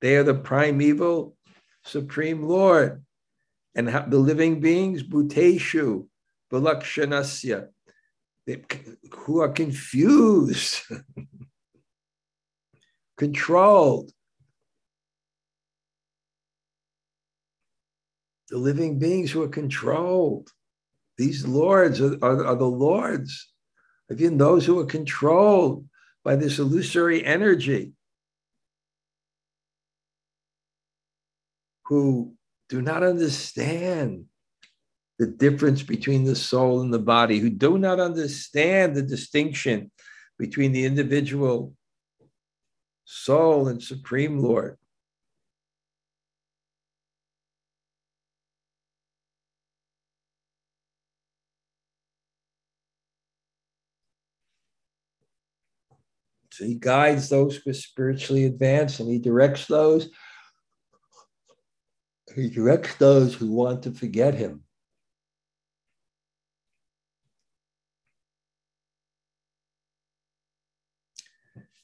[0.00, 1.36] They are the primeval
[1.84, 3.04] Supreme Lord
[3.74, 6.06] and the living beings, Bhuteshu,
[6.52, 7.68] Vilakshanasya,
[9.10, 10.80] who are confused,
[13.16, 14.10] controlled.
[18.50, 20.50] The living beings who are controlled.
[21.16, 23.52] These lords are, are, are the lords.
[24.10, 25.86] Again, those who are controlled
[26.24, 27.92] by this illusory energy,
[31.84, 32.34] who
[32.68, 34.24] do not understand
[35.18, 39.90] the difference between the soul and the body, who do not understand the distinction
[40.38, 41.74] between the individual
[43.04, 44.78] soul and Supreme Lord.
[56.54, 60.08] So he guides those who are spiritually advanced and he directs those.
[62.36, 64.62] He directs those who want to forget him.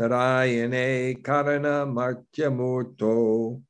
[0.00, 3.60] narayane karana martya murto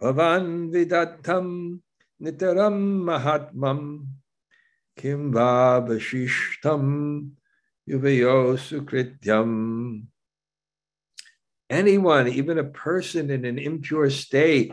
[0.00, 1.80] bhavan vidatam
[2.22, 4.06] nitaram mahatmam
[4.96, 7.32] kim vavashishtam
[7.86, 10.06] yuvayo sukrityam.
[11.68, 14.72] Anyone, even a person in an impure state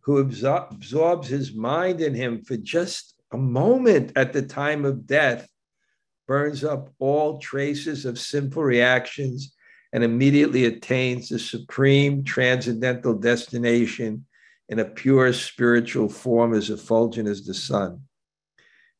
[0.00, 5.48] who absorbs his mind in him for just a moment at the time of death,
[6.26, 9.54] burns up all traces of sinful reactions
[9.94, 14.26] and immediately attains the supreme transcendental destination
[14.68, 18.00] in a pure spiritual form as effulgent as the sun.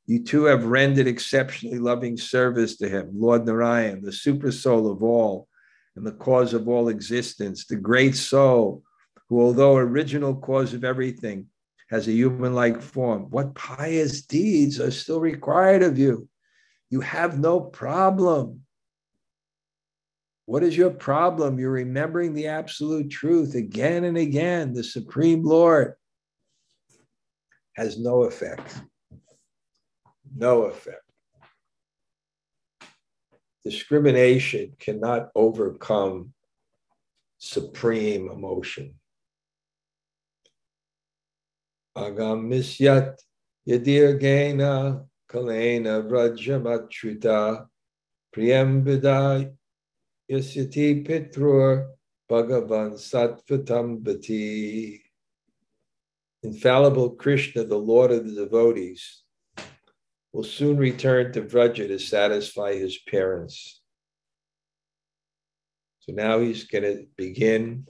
[0.06, 5.02] You too have rendered exceptionally loving service to him, Lord Narayan, the super soul of
[5.02, 5.48] all
[5.96, 8.84] and the cause of all existence, the great soul
[9.28, 11.46] who, although original cause of everything,
[11.90, 13.30] has a human like form.
[13.30, 16.28] What pious deeds are still required of you?
[16.90, 18.63] You have no problem.
[20.46, 21.58] What is your problem?
[21.58, 24.74] You're remembering the absolute truth again and again.
[24.74, 25.94] The Supreme Lord
[27.76, 28.80] has no effect
[30.36, 31.00] no effect.
[33.64, 36.34] Discrimination cannot overcome
[37.38, 38.94] supreme emotion.
[41.96, 43.16] Agam misyat
[43.66, 47.66] yadirgena kalena vrajamachuta
[48.34, 49.54] priyambida
[50.30, 51.90] yasyati pitrur
[52.30, 55.00] bhagavan sattvatam bhati.
[56.42, 59.22] Infallible Krishna, the Lord of the devotees,
[60.32, 63.80] will soon return to Vraja to satisfy his parents.
[66.00, 67.86] So now he's going to begin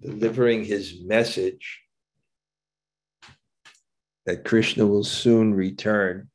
[0.00, 1.82] delivering his message
[4.26, 6.31] that Krishna will soon return.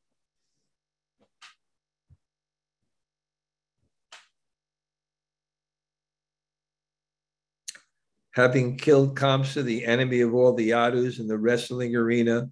[8.38, 12.48] Having killed Kamsa, the enemy of all the Yadus in the wrestling arena,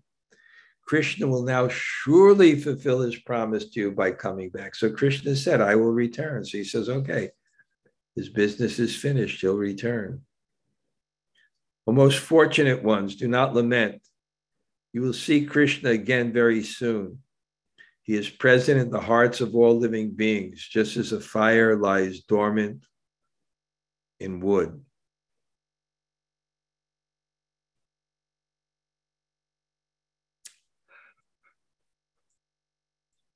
[0.87, 4.73] Krishna will now surely fulfill his promise to you by coming back.
[4.73, 6.43] So Krishna said, I will return.
[6.43, 7.29] So he says, okay,
[8.15, 9.41] his business is finished.
[9.41, 10.21] He'll return.
[11.85, 14.01] O most fortunate ones, do not lament.
[14.91, 17.19] You will see Krishna again very soon.
[18.01, 22.21] He is present in the hearts of all living beings, just as a fire lies
[22.21, 22.83] dormant
[24.19, 24.81] in wood.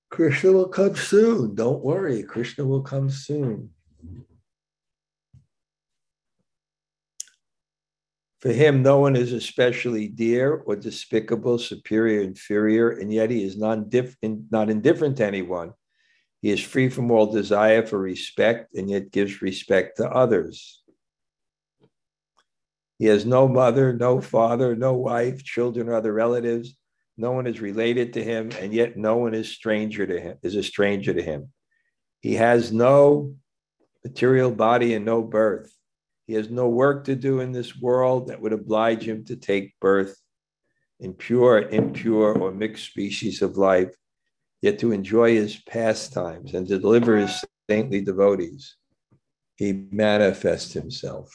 [0.10, 1.56] Krishna will come soon.
[1.56, 2.24] Don't worry.
[2.24, 3.70] Krishna will come soon.
[8.42, 13.58] For him, no one is especially dear or despicable, superior, inferior, and yet he is
[13.58, 15.74] not, diff- not indifferent to anyone.
[16.42, 20.82] He is free from all desire for respect and yet gives respect to others.
[22.98, 26.79] He has no mother, no father, no wife, children, or other relatives
[27.20, 30.56] no one is related to him, and yet no one is stranger to him, is
[30.56, 31.52] a stranger to him.
[32.22, 33.36] He has no
[34.06, 35.72] material body and no birth.
[36.28, 39.78] He has no work to do in this world that would oblige him to take
[39.82, 40.18] birth
[41.00, 43.94] in pure, impure, or mixed species of life,
[44.62, 48.76] yet to enjoy his pastimes and to deliver his saintly devotees.
[49.56, 51.34] He manifests himself.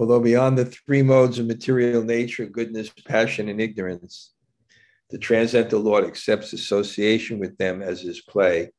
[0.00, 4.32] Although beyond the three modes of material nature, goodness, passion, and ignorance,
[5.10, 8.70] the transcendental Lord accepts association with them as his play.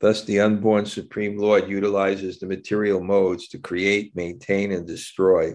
[0.00, 5.54] Thus, the unborn Supreme Lord utilizes the material modes to create, maintain, and destroy.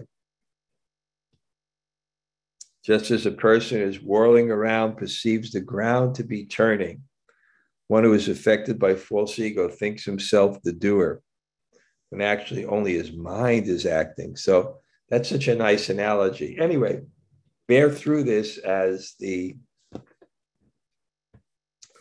[2.84, 7.00] Just as a person is whirling around perceives the ground to be turning,
[7.88, 11.22] one who is affected by false ego thinks himself the doer,
[12.10, 14.36] when actually only his mind is acting.
[14.36, 14.80] So
[15.12, 16.56] that's such a nice analogy.
[16.58, 17.02] Anyway,
[17.68, 19.54] bear through this as the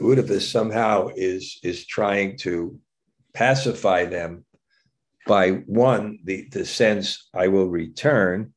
[0.02, 2.80] Uddhava somehow is is trying to
[3.34, 4.46] pacify them
[5.28, 8.54] by one, the, the sense I will return,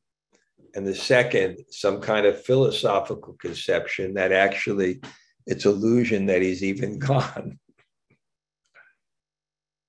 [0.73, 5.01] and the second, some kind of philosophical conception that actually
[5.45, 7.59] it's illusion that he's even gone.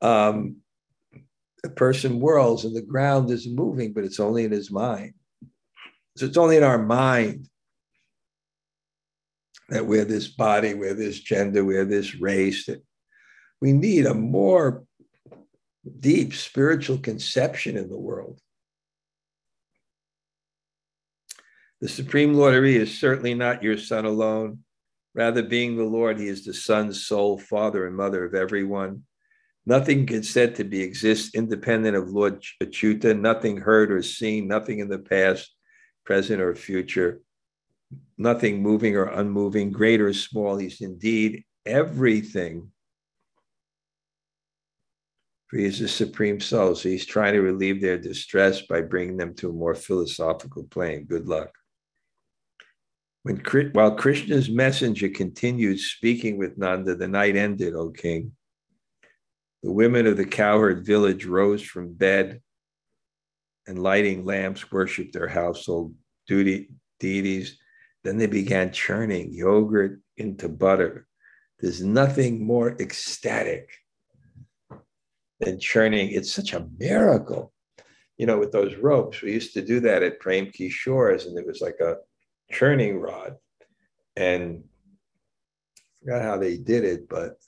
[0.03, 0.57] um,
[1.67, 5.15] the person whirls and the ground is moving, but it's only in his mind.
[6.17, 7.49] So it's only in our mind
[9.69, 12.85] that we're this body, we're this gender, we're this race, that
[13.61, 14.85] we need a more
[16.01, 18.41] deep spiritual conception in the world.
[21.81, 24.61] The Supreme Lord Hari is certainly not your son alone.
[25.15, 29.03] Rather, being the Lord, he is the Son's sole father and mother of everyone.
[29.69, 34.79] Nothing can said to be exist independent of Lord Achyuta, nothing heard or seen, nothing
[34.79, 35.53] in the past,
[36.05, 37.21] present, or future,
[38.17, 40.57] nothing moving or unmoving, great or small.
[40.57, 42.71] He's indeed everything.
[45.49, 46.77] For he is the supreme soul.
[46.77, 51.07] So he's trying to relieve their distress by bringing them to a more philosophical plane.
[51.07, 51.51] Good luck.
[53.25, 53.43] When,
[53.73, 58.33] while Krishna's messenger continued speaking with Nanda, the night ended, O king.
[59.63, 62.41] The women of the cowherd village rose from bed
[63.67, 65.95] and lighting lamps worshiped their household
[66.27, 67.59] duty, deities.
[68.05, 71.07] Then they began churning yogurt into butter.
[71.59, 73.71] There's nothing more ecstatic
[75.41, 76.11] than churning.
[76.11, 77.53] It's such a miracle.
[78.19, 81.47] You know, with those ropes, we used to do that at Prem Shores, and it
[81.47, 81.97] was like a
[82.51, 83.37] churning rod.
[84.17, 84.65] And
[85.77, 87.39] I forgot how they did it, but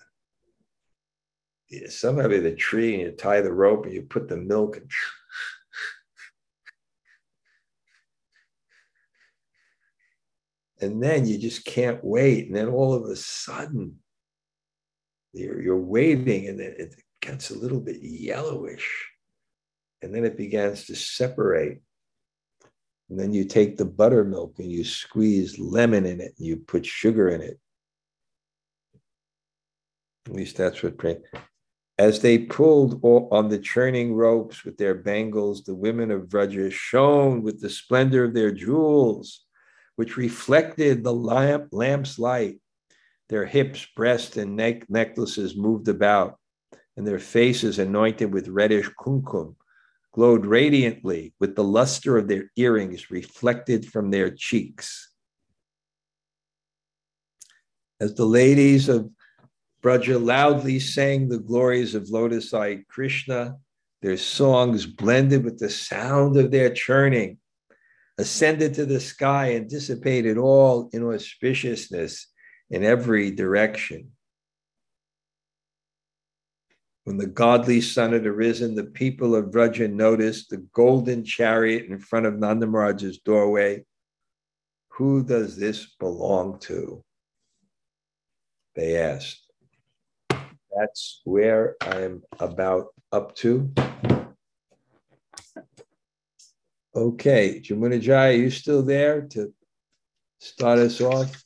[1.88, 4.90] somehow the tree and you tie the rope and you put the milk and
[10.80, 12.46] and then you just can't wait.
[12.46, 13.96] And then all of a sudden,
[15.32, 19.08] you're, you're waiting and then it gets a little bit yellowish.
[20.00, 21.80] And then it begins to separate.
[23.10, 26.86] And then you take the buttermilk and you squeeze lemon in it and you put
[26.86, 27.58] sugar in it.
[30.26, 30.98] At least that's what.
[31.98, 37.42] As they pulled on the churning ropes with their bangles, the women of Vraja shone
[37.42, 39.44] with the splendor of their jewels,
[39.96, 42.60] which reflected the lamp, lamp's light.
[43.28, 46.38] Their hips, breasts, and neck necklaces moved about,
[46.96, 49.56] and their faces, anointed with reddish kumkum,
[50.12, 55.10] glowed radiantly with the luster of their earrings reflected from their cheeks.
[58.00, 59.10] As the ladies of
[59.80, 63.56] Braja loudly sang the glories of lotus eyed Krishna,
[64.02, 67.38] their songs blended with the sound of their churning,
[68.18, 72.26] ascended to the sky and dissipated all inauspiciousness
[72.70, 74.12] in every direction.
[77.04, 81.98] When the godly sun had arisen, the people of Vraja noticed the golden chariot in
[81.98, 83.84] front of Nanda Maharaj's doorway.
[84.90, 87.02] Who does this belong to?
[88.74, 89.47] They asked.
[90.78, 93.72] That's where I'm about up to.
[96.94, 99.52] Okay, Jamunajaya, are you still there to
[100.38, 101.44] start us off?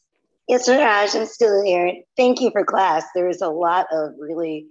[0.48, 1.94] Yes, Raj, I'm still here.
[2.16, 3.04] Thank you for class.
[3.14, 4.66] There was a lot of really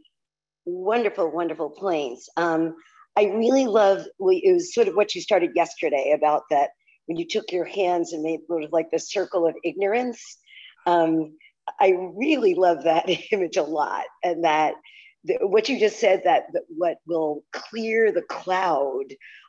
[0.66, 2.30] wonderful, wonderful planes.
[2.38, 2.76] Um,
[3.16, 6.70] I really love, it was sort of what you started yesterday about that
[7.07, 10.38] when you took your hands and made sort of like the circle of ignorance.
[10.86, 11.34] Um,
[11.80, 14.05] I really love that image a lot.
[14.24, 14.76] And that
[15.24, 19.05] the, what you just said, that, that what will clear the cloud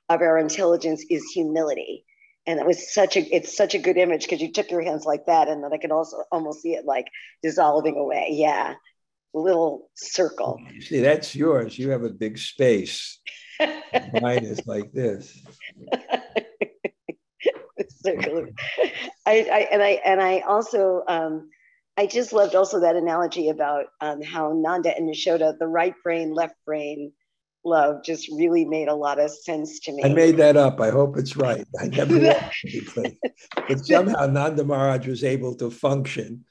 [0.08, 2.04] of our intelligence is humility.
[2.46, 5.04] And that was such a, it's such a good image because you took your hands
[5.04, 5.48] like that.
[5.48, 7.06] And then I can also almost see it like
[7.42, 8.28] dissolving away.
[8.32, 8.74] Yeah
[9.34, 10.60] little circle.
[10.72, 11.78] You see, that's yours.
[11.78, 13.18] You have a big space.
[14.20, 15.42] Mine is like this.
[18.04, 18.46] circle.
[19.26, 21.48] I, I, and I and I also um,
[21.96, 26.32] I just loved also that analogy about um, how Nanda and Yashoda, the right brain,
[26.32, 27.12] left brain
[27.64, 30.02] love just really made a lot of sense to me.
[30.04, 30.80] I made that up.
[30.80, 31.66] I hope it's right.
[31.78, 32.18] I never
[33.68, 36.44] but somehow Nanda Maharaj was able to function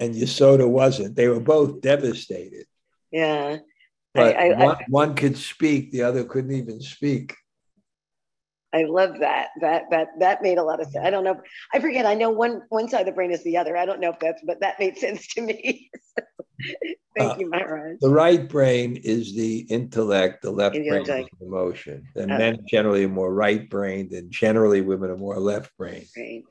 [0.00, 1.14] and Yasoda wasn't.
[1.14, 2.66] They were both devastated.
[3.10, 3.58] Yeah.
[4.14, 7.34] But I, I, one, I, one could speak, the other couldn't even speak.
[8.74, 9.48] I love that.
[9.60, 11.04] That that that made a lot of sense.
[11.04, 11.40] I don't know.
[11.72, 12.06] I forget.
[12.06, 13.76] I know one one side of the brain is the other.
[13.76, 15.90] I don't know if that's, but that made sense to me.
[17.16, 17.96] Thank uh, you, Maharaj.
[18.00, 20.42] The right brain is the intellect.
[20.42, 22.06] The left brain is the emotion.
[22.14, 26.06] And uh, men generally are more right brained, and generally women are more left brained.
[26.16, 26.42] Right.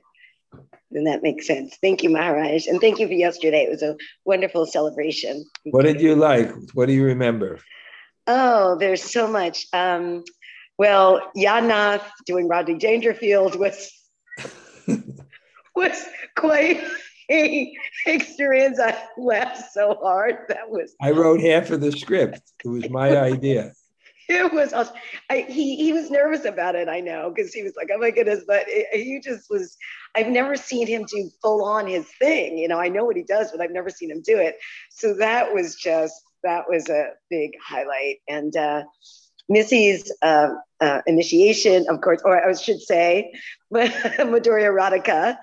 [0.91, 1.78] then that makes sense.
[1.82, 2.67] Thank you, Maharaj.
[2.67, 3.63] And thank you for yesterday.
[3.63, 3.95] It was a
[4.26, 5.45] wonderful celebration.
[5.63, 6.51] What did you like?
[6.74, 7.57] What do you remember?
[8.28, 9.65] Oh, there's so much.
[9.74, 10.24] Um,
[10.82, 13.91] well, Yadnath doing Rodney Dangerfield was
[15.75, 16.05] was
[16.36, 16.84] quite
[17.29, 17.71] a
[18.07, 18.79] experience.
[18.79, 20.38] I laughed so hard.
[20.49, 22.41] That was I wrote half of the script.
[22.65, 23.73] It was my idea.
[24.27, 24.95] It was awesome.
[25.29, 26.89] I, he he was nervous about it.
[26.89, 29.77] I know because he was like, "Oh my goodness!" But it, he just was.
[30.15, 32.57] I've never seen him do full on his thing.
[32.57, 34.57] You know, I know what he does, but I've never seen him do it.
[34.89, 38.17] So that was just that was a big highlight.
[38.27, 38.84] And uh,
[39.52, 40.49] Missy's uh,
[40.80, 43.34] uh, initiation, of course, or I should say,
[43.74, 45.38] Madhurya Radhika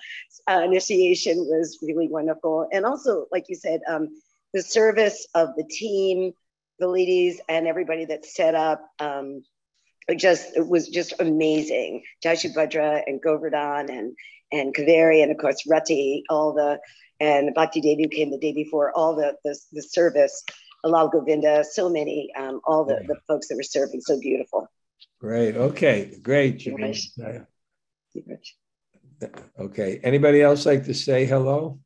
[0.51, 2.67] uh, initiation was really wonderful.
[2.73, 4.09] And also, like you said, um,
[4.55, 6.33] the service of the team,
[6.79, 8.83] the ladies, and everybody that set up.
[8.99, 9.43] Um,
[10.17, 12.03] just it was just amazing.
[12.25, 14.17] Bhadra and Govardhan and
[14.51, 16.81] and Kaveri and of course Rati, all the
[17.21, 20.45] and Bhakti Devi came the day before, all the the, the service
[20.85, 24.69] Alal Govinda, so many, um, all the, the folks that were serving, so beautiful.
[25.21, 25.57] Great.
[25.57, 26.17] Okay.
[26.23, 26.67] Great.
[29.59, 30.01] Okay.
[30.05, 31.81] Anybody else like to say hello?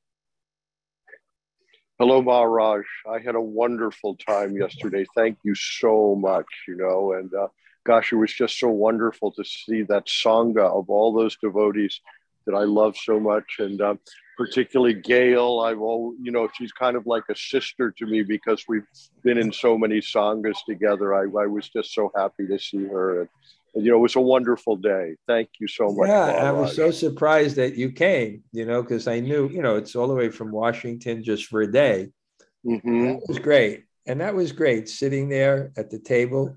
[1.99, 2.85] Hello, Maharaj.
[3.09, 5.07] I had a wonderful time yesterday.
[5.15, 7.49] Thank you so much, you know, and uh,
[7.85, 12.01] gosh, it was just so wonderful to see that Sangha of all those devotees
[12.47, 13.57] that I love so much.
[13.59, 13.95] And uh,
[14.37, 15.61] particularly Gail.
[15.61, 18.87] I've all, you know, she's kind of like a sister to me because we've
[19.23, 21.15] been in so many sanghas together.
[21.15, 23.21] I, I was just so happy to see her.
[23.21, 23.29] And,
[23.75, 25.17] and, you know, it was a wonderful day.
[25.27, 26.09] Thank you so much.
[26.09, 29.77] Yeah, I was so surprised that you came, you know, because I knew, you know,
[29.77, 32.11] it's all the way from Washington just for a day.
[32.67, 33.05] Mm-hmm.
[33.05, 33.85] That was great.
[34.07, 36.57] And that was great sitting there at the table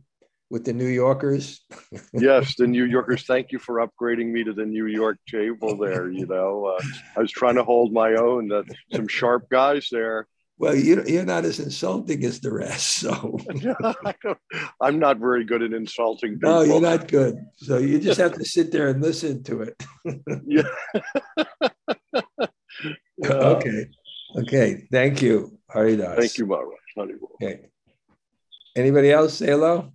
[0.50, 1.62] with the New Yorkers.
[2.14, 3.24] yes, the New Yorkers.
[3.24, 6.10] Thank you for upgrading me to the New York table there.
[6.10, 6.84] You know, uh,
[7.16, 8.52] I was trying to hold my own.
[8.52, 10.28] Uh, some sharp guys there.
[10.58, 13.38] Well, you, you're not as insulting as the rest, so
[14.82, 16.50] I'm not very good at insulting people.
[16.50, 17.46] No, you're not good.
[17.58, 19.84] So you just have to sit there and listen to it.
[20.46, 20.64] yeah.
[23.22, 23.88] okay.
[24.38, 24.88] Okay.
[24.90, 26.18] Thank you, Haridas.
[26.18, 26.72] Thank you, Mara.
[27.36, 27.66] Okay.
[28.78, 29.92] Anybody else say hello?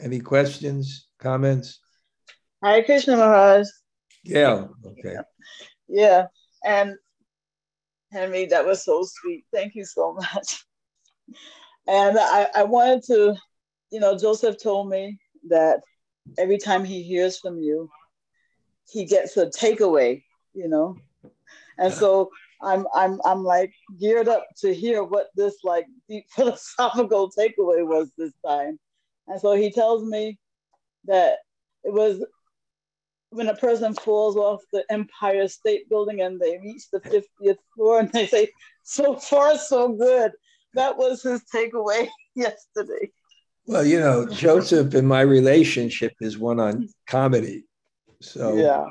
[0.00, 1.80] Any questions, comments?
[2.62, 3.66] Hare Krishna Maharaj.
[4.24, 4.66] Yeah.
[4.84, 5.16] Okay.
[5.88, 6.26] Yeah.
[6.64, 6.94] And
[8.12, 9.44] Henry, that was so sweet.
[9.52, 10.64] Thank you so much.
[11.86, 13.34] And I, I wanted to,
[13.90, 15.18] you know, Joseph told me
[15.48, 15.80] that
[16.36, 17.88] every time he hears from you,
[18.90, 20.22] he gets a takeaway,
[20.54, 20.96] you know.
[21.78, 22.30] And so
[22.62, 28.10] I'm I'm I'm like geared up to hear what this like deep philosophical takeaway was
[28.18, 28.78] this time.
[29.28, 30.38] And so he tells me
[31.04, 31.38] that
[31.84, 32.24] it was
[33.30, 38.00] when a person falls off the Empire State Building and they reach the 50th floor
[38.00, 38.48] and they say,
[38.82, 40.32] so far, so good.
[40.74, 43.10] That was his takeaway yesterday.
[43.66, 47.64] Well, you know, Joseph and my relationship is one on comedy.
[48.22, 48.86] So, yeah.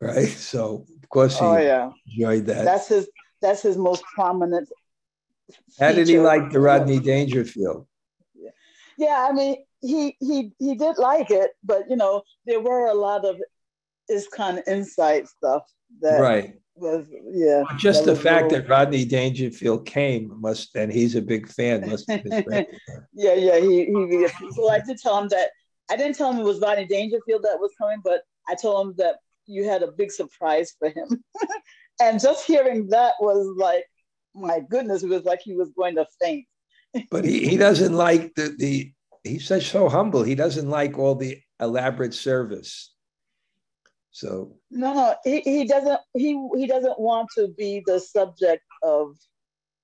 [0.00, 0.28] Right.
[0.28, 1.90] So, of course, he oh, yeah.
[2.06, 2.64] enjoyed that.
[2.64, 3.08] That's his,
[3.40, 4.68] that's his most prominent.
[5.78, 7.86] How did he like the Rodney Dangerfield?
[9.02, 12.94] Yeah, I mean, he he he did like it, but you know, there were a
[12.94, 13.36] lot of
[14.08, 15.62] of insight stuff
[16.00, 17.64] that right was yeah.
[17.76, 21.88] Just the fact that Rodney Dangerfield came must, and he's a big fan.
[21.88, 23.58] Must yeah, yeah.
[23.58, 24.28] He he.
[24.52, 25.50] So I did tell him that
[25.90, 28.94] I didn't tell him it was Rodney Dangerfield that was coming, but I told him
[28.98, 31.22] that you had a big surprise for him,
[32.00, 33.84] and just hearing that was like,
[34.34, 36.46] my goodness, it was like he was going to faint
[37.10, 38.92] but he, he doesn't like the the
[39.24, 40.22] he's such so humble.
[40.22, 42.92] He doesn't like all the elaborate service.
[44.10, 49.16] So no, no, he, he doesn't he he doesn't want to be the subject of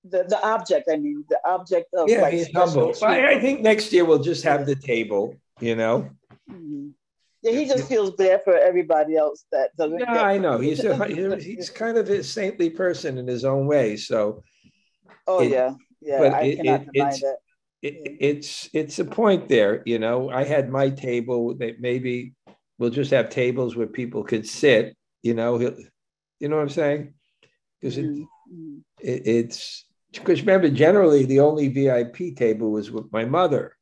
[0.03, 0.89] the the object.
[0.91, 2.93] I mean, the object of yeah, like he's humble.
[3.01, 5.35] I, I, think next year we'll just have the table.
[5.59, 6.09] You know.
[6.49, 6.89] Mm-hmm.
[7.41, 9.99] Yeah, he just feels bad for everybody else that doesn't.
[9.99, 10.59] Yeah, I know.
[10.59, 11.05] He's a,
[11.39, 13.97] he's kind of a saintly person in his own way.
[13.97, 14.43] So.
[15.25, 17.37] Oh it, yeah yeah, but I it, cannot it, deny it's, that.
[17.81, 20.29] It, it's it's a point there, you know.
[20.29, 22.33] I had my table that maybe
[22.77, 25.59] we'll just have tables where people could sit, you know.
[25.59, 27.13] You know what I'm saying?
[27.79, 28.77] Because mm-hmm.
[29.01, 33.75] it, it's because remember, generally the only VIP table was with my mother,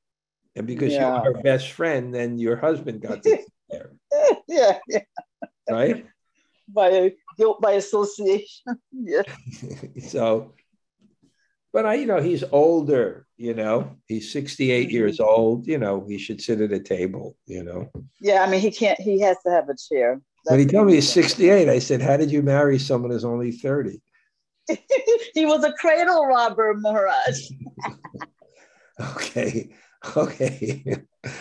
[0.55, 1.24] and because yeah.
[1.24, 3.91] you're her best friend, then your husband got to sit there.
[4.47, 4.99] yeah, yeah.
[5.70, 6.05] Right.
[6.68, 8.65] By guilt by association.
[8.91, 9.22] yeah.
[10.07, 10.53] so
[11.78, 14.96] but I, you know, he's older, you know, he's 68 mm-hmm.
[14.96, 17.92] years old, you know, he should sit at a table, you know.
[18.20, 20.20] Yeah, I mean, he can't, he has to have a chair.
[20.46, 23.52] when he told me he's 68, I said, How did you marry someone who's only
[23.52, 24.02] 30?
[25.36, 27.48] he was a cradle robber, Maharaj.
[29.12, 29.70] okay.
[30.16, 30.84] Okay.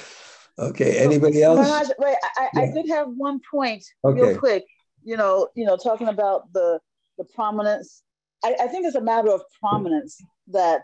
[0.58, 0.98] okay.
[0.98, 1.66] Anybody else?
[1.66, 2.60] Maharaj, wait, I, yeah.
[2.60, 4.20] I did have one point okay.
[4.20, 4.66] real quick.
[5.02, 6.78] You know, you know, talking about the
[7.16, 8.02] the prominence.
[8.44, 10.82] I, I think it's a matter of prominence that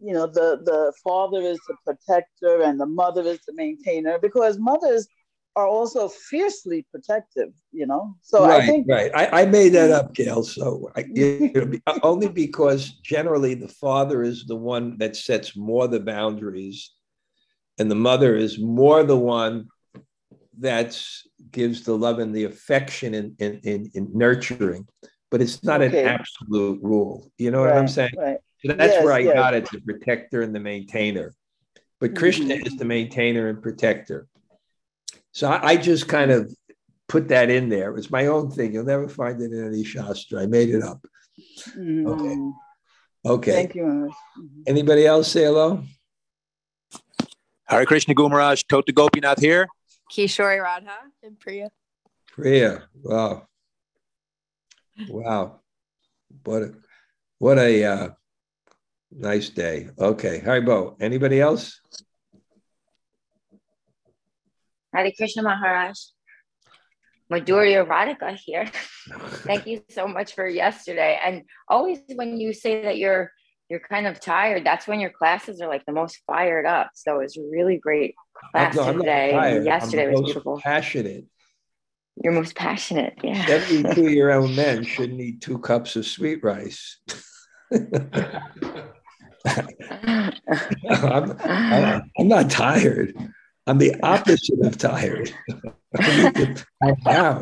[0.00, 4.58] you know the the father is the protector and the mother is the maintainer because
[4.58, 5.06] mothers
[5.54, 8.16] are also fiercely protective, you know.
[8.22, 9.10] So right, I think right.
[9.14, 10.06] I, I made that mm-hmm.
[10.06, 10.42] up, Gail.
[10.42, 16.00] So I, uh, only because generally the father is the one that sets more the
[16.00, 16.92] boundaries,
[17.78, 19.68] and the mother is more the one
[20.58, 21.00] that
[21.50, 24.86] gives the love and the affection and in, in, in, nurturing.
[25.32, 26.02] But it's not okay.
[26.02, 27.26] an absolute rule.
[27.38, 28.12] You know right, what I'm saying?
[28.18, 28.36] Right.
[28.64, 29.34] So that's yes, where I yes.
[29.34, 31.34] got it: the protector and the maintainer.
[32.00, 32.66] But Krishna mm-hmm.
[32.66, 34.28] is the maintainer and protector.
[35.32, 36.54] So I, I, just kind of
[37.08, 37.88] put that in there.
[37.88, 38.74] It was my own thing.
[38.74, 40.42] You'll never find it in any Shastra.
[40.42, 41.00] I made it up.
[41.78, 42.06] Mm.
[43.24, 43.32] Okay.
[43.32, 43.52] Okay.
[43.52, 43.84] Thank you.
[43.84, 44.62] Mm-hmm.
[44.66, 45.82] Anybody else say hello?
[47.64, 49.66] Hare Krishna Gumaraj, Tota Gopinath here.
[50.12, 51.70] Kishori Radha and Priya.
[52.26, 52.82] Priya.
[53.02, 53.46] Wow.
[55.08, 55.60] Wow.
[56.44, 56.74] What a,
[57.38, 58.08] what a uh,
[59.10, 59.88] nice day.
[59.98, 60.40] Okay.
[60.40, 60.96] Haribo.
[61.00, 61.80] Anybody else?
[64.94, 65.98] Hare Krishna Maharaj.
[67.32, 68.66] Madhurya Radhika here.
[69.46, 71.18] Thank you so much for yesterday.
[71.24, 73.32] And always when you say that you're
[73.70, 76.90] you're kind of tired, that's when your classes are like the most fired up.
[76.94, 78.14] So it was really great
[78.50, 79.62] class no, today.
[79.64, 80.60] yesterday was beautiful.
[80.62, 81.24] Passionate.
[82.16, 83.18] You're most passionate.
[83.22, 83.46] Yeah.
[83.46, 86.98] 72 year old men shouldn't eat two cups of sweet rice.
[90.90, 93.16] I'm, I'm, not tired.
[93.66, 95.32] I'm the opposite of tired.
[95.98, 97.40] I'm.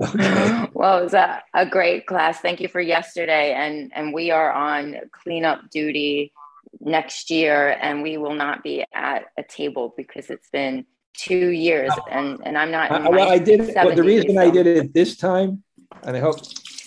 [0.00, 0.68] Okay.
[0.74, 2.40] Well, it was a, a great class.
[2.40, 3.52] Thank you for yesterday.
[3.52, 6.32] And and we are on cleanup duty
[6.80, 10.84] next year and we will not be at a table because it's been
[11.16, 12.90] two years and, and I'm not.
[12.90, 13.74] Uh, well, I did it.
[13.74, 14.40] Well, the reason so.
[14.40, 15.62] I did it this time,
[16.02, 16.40] and I hope,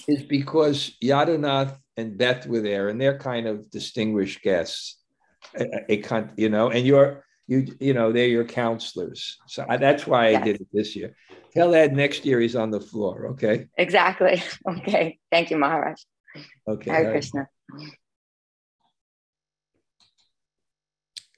[0.08, 4.98] is because Yadanath and Beth were there and they're kind of distinguished guests.
[5.58, 10.06] A, a, you know, and you're you you know they're your counselors so I, that's
[10.06, 10.42] why yes.
[10.42, 11.16] i did it this year
[11.54, 16.00] tell ed next year he's on the floor okay exactly okay thank you maharaj
[16.68, 17.48] okay Hare krishna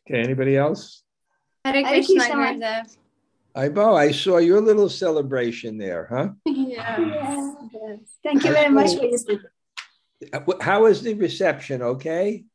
[0.07, 1.03] okay anybody else
[1.65, 2.85] Hare krishna
[3.57, 6.29] Ibo, I saw your little celebration there, huh?
[6.45, 6.99] Yeah.
[7.73, 7.95] yeah.
[8.23, 9.19] Thank you very much for your
[10.33, 11.81] uh, How was the reception?
[11.81, 12.45] Okay.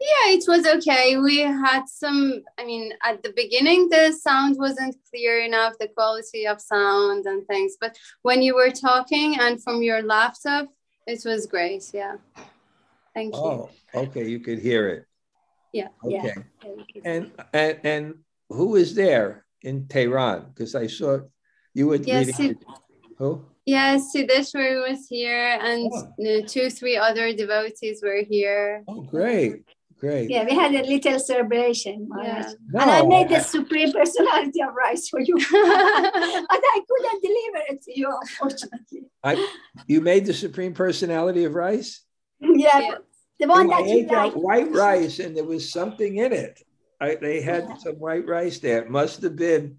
[0.00, 1.16] Yeah, it was okay.
[1.16, 6.46] We had some, I mean, at the beginning, the sound wasn't clear enough, the quality
[6.46, 7.76] of sound and things.
[7.80, 10.68] But when you were talking and from your laptop,
[11.06, 11.90] it was great.
[11.94, 12.16] Yeah.
[13.14, 13.40] Thank you.
[13.40, 14.28] Oh, okay.
[14.28, 15.06] You could hear it.
[15.72, 15.88] Yeah.
[16.04, 16.32] Okay.
[16.64, 16.72] Yeah.
[17.04, 18.14] And, and, and
[18.48, 20.46] who was there in Tehran?
[20.54, 21.20] Because I saw
[21.74, 22.58] you were yes, reading.
[23.18, 23.44] Who?
[23.66, 26.42] Yes, Siddheshwari was here, and oh.
[26.46, 28.84] two, three other devotees were here.
[28.86, 29.64] Oh, great.
[29.98, 30.30] Great.
[30.30, 32.08] Yeah, we had a little celebration.
[32.22, 32.52] Yeah.
[32.68, 35.34] No, and I made the supreme personality of rice for you.
[35.34, 39.06] but I couldn't deliver it to you, unfortunately.
[39.24, 39.52] I,
[39.86, 42.02] you made the supreme personality of rice?
[42.40, 42.78] Yeah.
[42.78, 42.94] yeah.
[43.38, 44.32] The one that you like.
[44.32, 46.62] white rice and there was something in it.
[47.00, 47.76] I, they had yeah.
[47.76, 48.82] some white rice there.
[48.82, 49.78] It must have been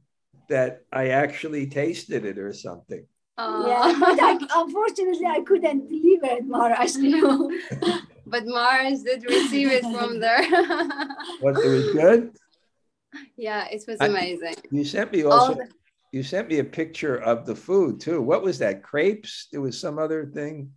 [0.49, 3.05] that I actually tasted it or something.
[3.37, 6.95] Uh, yeah, but I, unfortunately I couldn't deliver it, Maharaj.
[8.27, 10.43] but Mars did receive it from there.
[11.41, 12.31] what it was good?
[13.35, 14.55] Yeah, it was amazing.
[14.57, 15.55] I, you sent me also.
[15.55, 15.67] The,
[16.11, 18.21] you sent me a picture of the food too.
[18.21, 18.83] What was that?
[18.83, 19.47] Crepes?
[19.51, 20.71] There was some other thing.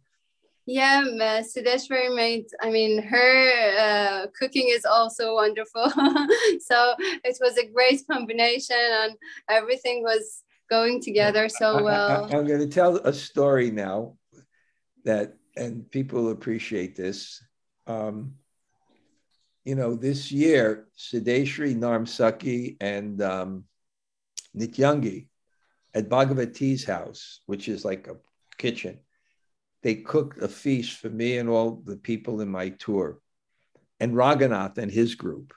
[0.70, 1.02] Yeah,
[1.42, 2.46] Siddheshwari made.
[2.62, 5.90] I mean, her uh, cooking is also wonderful.
[6.60, 9.14] so it was a great combination, and
[9.48, 12.28] everything was going together so well.
[12.32, 14.16] I, am going to tell a story now
[15.04, 17.42] that and people appreciate this.
[17.88, 18.34] Um,
[19.64, 23.64] you know, this year, Siddheshwari Narmsaki and um,
[24.56, 25.26] Nityangi
[25.94, 28.18] at Bhagavati's house, which is like a
[28.56, 29.00] kitchen,
[29.82, 33.18] they cooked a feast for me and all the people in my tour,
[33.98, 35.52] and Raghunath and his group.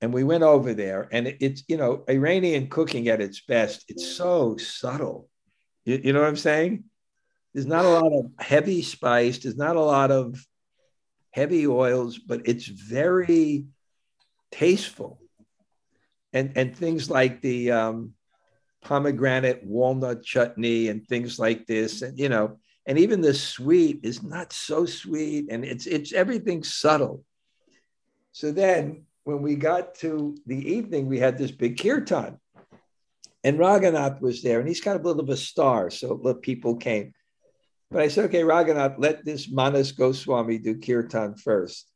[0.00, 4.16] And we went over there, and it's, you know, Iranian cooking at its best, it's
[4.16, 5.28] so subtle.
[5.84, 6.84] You, you know what I'm saying?
[7.52, 9.38] There's not a lot of heavy spice.
[9.38, 10.44] There's not a lot of
[11.30, 13.66] heavy oils, but it's very
[14.50, 15.20] tasteful.
[16.32, 18.14] And and things like the um,
[18.82, 22.02] pomegranate walnut chutney and things like this.
[22.02, 26.62] And, you know, and even the sweet is not so sweet and it's, it's everything
[26.62, 27.24] subtle.
[28.32, 32.38] So then when we got to the evening, we had this big kirtan
[33.42, 35.90] and Raghunath was there and he's kind of a little of a star.
[35.90, 37.12] So the people came.
[37.90, 41.88] But I said, okay, Raghunath, let this Manas Goswami do kirtan first.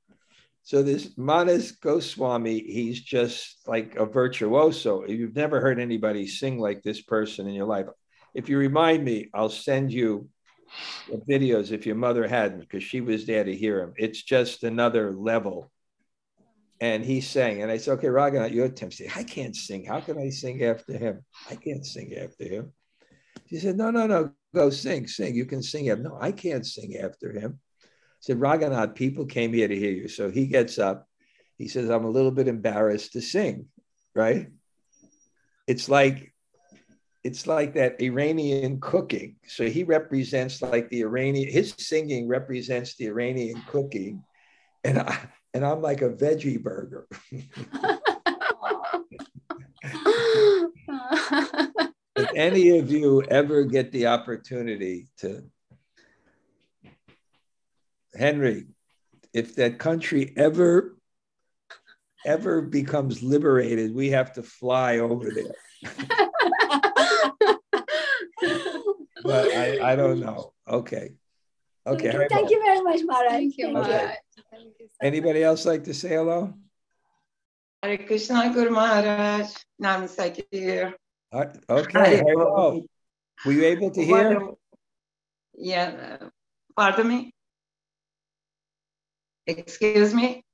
[0.62, 5.03] So this Manas Goswami, he's just like a virtuoso.
[5.03, 7.86] If you've never heard anybody sing like this person in your life.
[8.34, 10.28] If you remind me, I'll send you
[11.29, 13.95] videos if your mother hadn't, because she was there to hear him.
[13.97, 15.71] It's just another level.
[16.81, 19.85] And he sang, and I said, "Okay, Raghunath, you attempt." I can't sing.
[19.85, 21.25] How can I sing after him?
[21.51, 22.73] I can't sing after him.
[23.47, 24.33] She said, "No, no, no.
[24.55, 25.35] Go sing, sing.
[25.35, 27.59] You can sing him." No, I can't sing after him
[28.21, 30.09] said, Raghunath, people came here to hear you.
[30.09, 31.07] So he gets up.
[31.57, 33.66] He says, I'm a little bit embarrassed to sing,
[34.14, 34.49] right?
[35.66, 36.33] It's like
[37.29, 39.37] it's like that Iranian cooking.
[39.47, 44.24] So he represents like the Iranian, his singing represents the Iranian cooking.
[44.83, 47.07] And I and I'm like a veggie burger.
[52.16, 55.45] if any of you ever get the opportunity to
[58.14, 58.68] Henry,
[59.35, 60.97] if that country ever
[62.24, 65.53] ever becomes liberated, we have to fly over there.
[69.29, 70.53] but I, I don't know.
[70.66, 71.12] Okay.
[71.87, 72.11] Okay.
[72.11, 73.31] Thank you, thank you very much, Mara.
[73.31, 74.14] Thank you, Okay.
[75.03, 76.53] Anybody else like to say hello?
[77.83, 79.49] Hare Krishna Guru Maharaj.
[79.83, 80.95] Namaste here.
[81.33, 82.22] Uh, Okay.
[82.26, 82.83] Hello.
[83.45, 84.41] Were you able to hear?
[84.41, 84.57] What-
[85.55, 86.18] Yeah.
[86.20, 86.29] uh,
[86.76, 87.20] Pardon me?
[89.47, 90.45] Excuse me?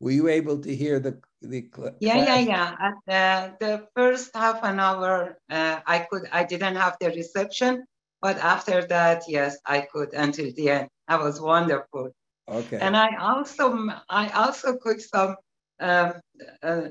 [0.00, 1.60] Were you able to hear the the?
[1.74, 2.68] cl- Yeah, yeah, yeah.
[2.88, 3.24] At the,
[3.64, 7.84] the first half an hour, uh, I could, I didn't have the reception,
[8.20, 10.88] but after that, yes, I could until the end.
[11.08, 12.10] That was wonderful.
[12.48, 12.78] Okay.
[12.80, 15.36] And I also, I also cooked some,
[15.80, 16.14] um,
[16.62, 16.88] uh,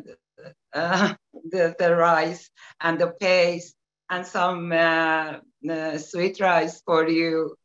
[0.73, 1.13] uh,
[1.51, 2.49] the, the rice
[2.81, 3.75] and the paste
[4.09, 5.37] and some uh,
[5.69, 7.55] uh, sweet rice for you.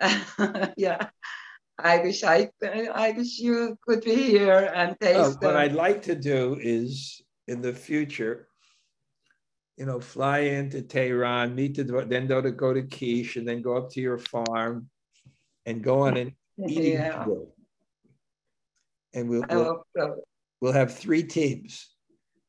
[0.76, 1.08] yeah.
[1.82, 5.56] I wish I, I wish you could be here and Oh, taste what them.
[5.56, 8.48] I'd like to do is in the future,
[9.80, 13.62] you know, fly into Tehran, meet the, then go to go to Kish, and then
[13.62, 14.90] go up to your farm,
[15.64, 16.36] and go on an
[16.68, 17.24] eating Yeah.
[19.14, 20.16] And we'll oh, we'll, so.
[20.60, 21.88] we'll have three teams.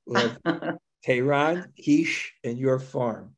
[0.05, 3.33] We'll have Tehran, Kish, and your farm.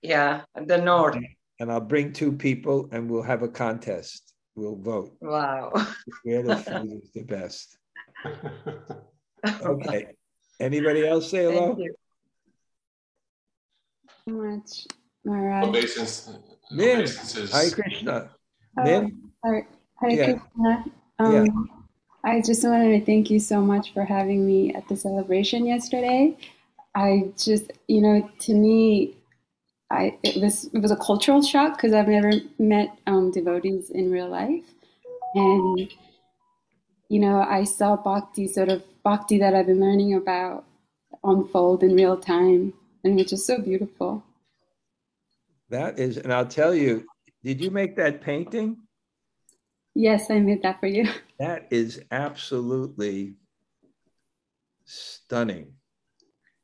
[0.00, 1.18] yeah, the north.
[1.58, 4.32] And I'll bring two people, and we'll have a contest.
[4.54, 5.16] We'll vote.
[5.20, 5.72] Wow.
[6.22, 7.76] Whoever food is the best.
[9.60, 10.06] Okay.
[10.58, 11.76] Anybody else say hello?
[14.26, 14.86] Thank much,
[15.24, 15.68] Maharaj.
[15.68, 16.38] Obeisance.
[16.70, 17.52] Min, obeisances.
[17.52, 18.30] Hare Krishna.
[18.78, 19.66] Oh, Min, Hare,
[20.00, 20.24] Hare Yeah.
[20.24, 20.84] Krishna.
[21.18, 21.70] Um,
[22.24, 26.38] I just wanted to thank you so much for having me at the celebration yesterday.
[26.94, 29.14] I just, you know, to me,
[29.90, 34.10] I it was it was a cultural shock because I've never met um, devotees in
[34.10, 34.64] real life,
[35.34, 35.92] and
[37.10, 40.64] you know, I saw bhakti sort of bhakti that I've been learning about
[41.22, 42.72] unfold in real time,
[43.04, 44.24] and which is so beautiful.
[45.68, 47.04] that is, and I'll tell you,
[47.42, 48.78] did you make that painting?
[49.94, 51.08] Yes, I made that for you.
[51.40, 53.34] That is absolutely
[54.84, 55.72] stunning.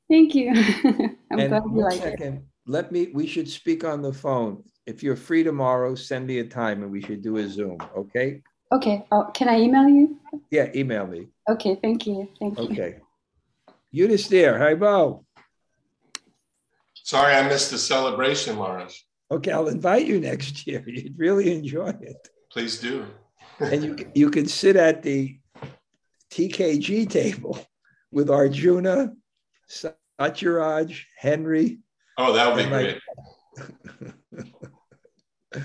[0.09, 0.53] Thank you.
[1.30, 2.03] I'm and glad you like it.
[2.03, 4.62] second, let me, we should speak on the phone.
[4.86, 8.43] If you're free tomorrow, send me a time and we should do a Zoom, okay?
[8.70, 9.05] Okay.
[9.11, 10.20] Oh, can I email you?
[10.53, 11.26] Yeah, email me.
[11.49, 11.76] Okay.
[11.82, 12.28] Thank you.
[12.38, 12.64] Thank you.
[12.66, 12.99] Okay.
[13.91, 14.57] Eunice there.
[14.57, 15.24] Hi, Bo.
[17.11, 18.95] Sorry, I missed the celebration, Maharaj.
[19.33, 20.85] Okay, I'll invite you next year.
[20.87, 22.29] You'd really enjoy it.
[22.53, 23.05] Please do.
[23.59, 25.39] And you, you can sit at the
[26.31, 27.59] TKG table
[28.13, 29.13] with Arjuna,
[29.69, 31.81] Satyaraj, Henry,
[32.17, 33.01] Oh, that would be like-
[35.53, 35.65] great.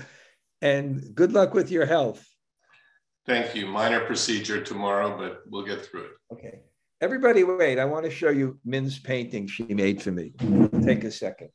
[0.60, 2.26] and good luck with your health.
[3.24, 3.66] Thank you.
[3.66, 6.12] Minor procedure tomorrow, but we'll get through it.
[6.32, 6.60] Okay.
[7.00, 7.78] Everybody, wait.
[7.78, 10.32] I want to show you Min's painting she made for me.
[10.82, 11.50] Take a second.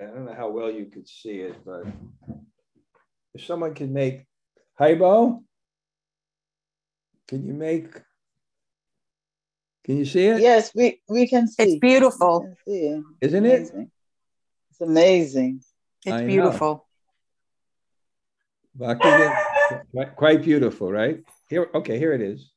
[0.00, 1.84] I I don't know how well you could see it, but
[3.34, 4.26] if someone can make
[4.78, 5.42] Haibo,
[7.26, 7.92] can you make?
[9.84, 10.40] Can you see it?
[10.40, 11.62] Yes, we we can see.
[11.62, 12.54] It's beautiful.
[12.66, 13.00] See.
[13.20, 13.72] Isn't it?
[14.70, 15.62] It's amazing.
[16.04, 16.86] It's I beautiful.
[18.78, 21.24] Quite- quite beautiful, right?
[21.48, 22.52] Here, okay, here it is.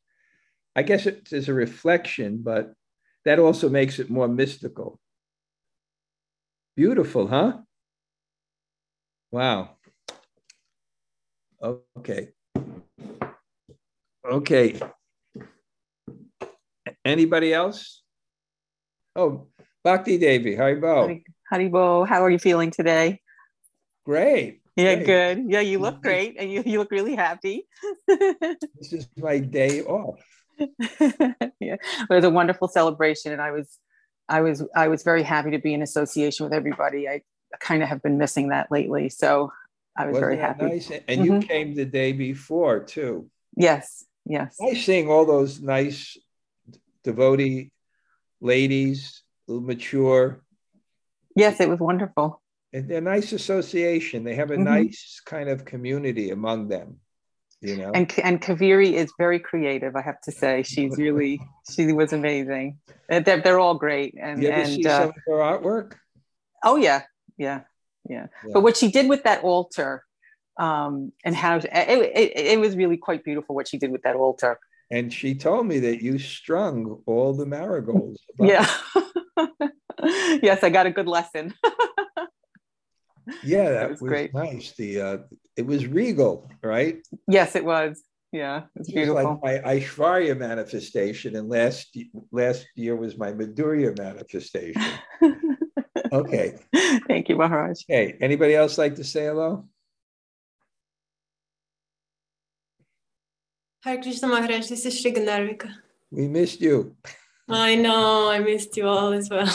[0.76, 2.74] I guess it is a reflection, but
[3.26, 5.00] that also makes it more mystical.
[6.76, 7.58] Beautiful, huh?
[9.32, 9.78] Wow.
[11.62, 12.30] Okay.
[14.26, 14.80] Okay.
[17.04, 18.04] Anybody else?
[19.16, 19.48] Oh,
[19.84, 21.22] Bhakti Devi, Haribol.
[21.52, 23.20] Haribol, how are you feeling today?
[24.06, 24.62] Great.
[24.78, 25.06] Yeah, great.
[25.06, 25.46] good.
[25.50, 27.68] Yeah, you look great and you, you look really happy.
[28.80, 30.20] This is my day off.
[30.60, 31.76] yeah.
[31.78, 33.78] It was a wonderful celebration and I was
[34.30, 37.08] I was I was very happy to be in association with everybody.
[37.08, 37.22] I
[37.60, 39.10] kind of have been missing that lately.
[39.10, 39.52] So
[39.98, 40.66] I was Wasn't very happy.
[40.66, 40.92] nice?
[41.08, 41.48] And you Mhm.
[41.48, 43.30] came the day before too.
[43.56, 44.56] Yes, yes.
[44.60, 46.18] Nice seeing all those nice
[47.04, 47.72] devotee
[48.40, 50.42] ladies, mature.
[51.36, 52.42] Yes, it was wonderful.
[52.74, 54.24] And they're a nice association.
[54.24, 54.64] They have a Mhm.
[54.64, 57.02] nice kind of community among them.
[57.62, 60.64] You know, And and Kaviri is very creative, I have to say.
[60.72, 61.40] She's really
[61.70, 62.80] she was amazing.
[63.10, 64.16] Uh, They're, they're all great.
[64.20, 65.94] And ever and uh, some her artwork?
[66.64, 67.04] Oh yeah,
[67.38, 67.62] yeah,
[68.10, 68.28] yeah.
[68.46, 68.52] Yeah.
[68.54, 70.04] But what she did with that altar,
[70.58, 74.16] um, and how it, it, it was really quite beautiful what she did with that
[74.16, 74.60] altar.
[74.90, 78.20] And she told me that you strung all the marigolds.
[78.40, 78.68] Yeah.
[80.42, 81.54] yes, I got a good lesson.
[83.44, 84.34] yeah, that, was was, great.
[84.34, 84.74] nice.
[84.74, 85.18] The uh,
[85.58, 87.06] it was regal, right?
[87.28, 88.02] yes, it was.
[88.32, 89.40] Yeah, it's It beautiful.
[89.42, 91.98] like my Aishwarya manifestation, and last
[92.32, 94.82] last year was my Madhurya manifestation.
[96.14, 96.56] okay.
[97.10, 97.84] Thank you, Maharaj.
[97.90, 98.16] Okay.
[98.22, 99.68] Anybody else like to say hello?
[103.84, 105.70] Hi, Krishna Maharaj, this is Shri Gandharvika.
[106.12, 106.96] We missed you,
[107.50, 109.52] I know, I missed you all as well.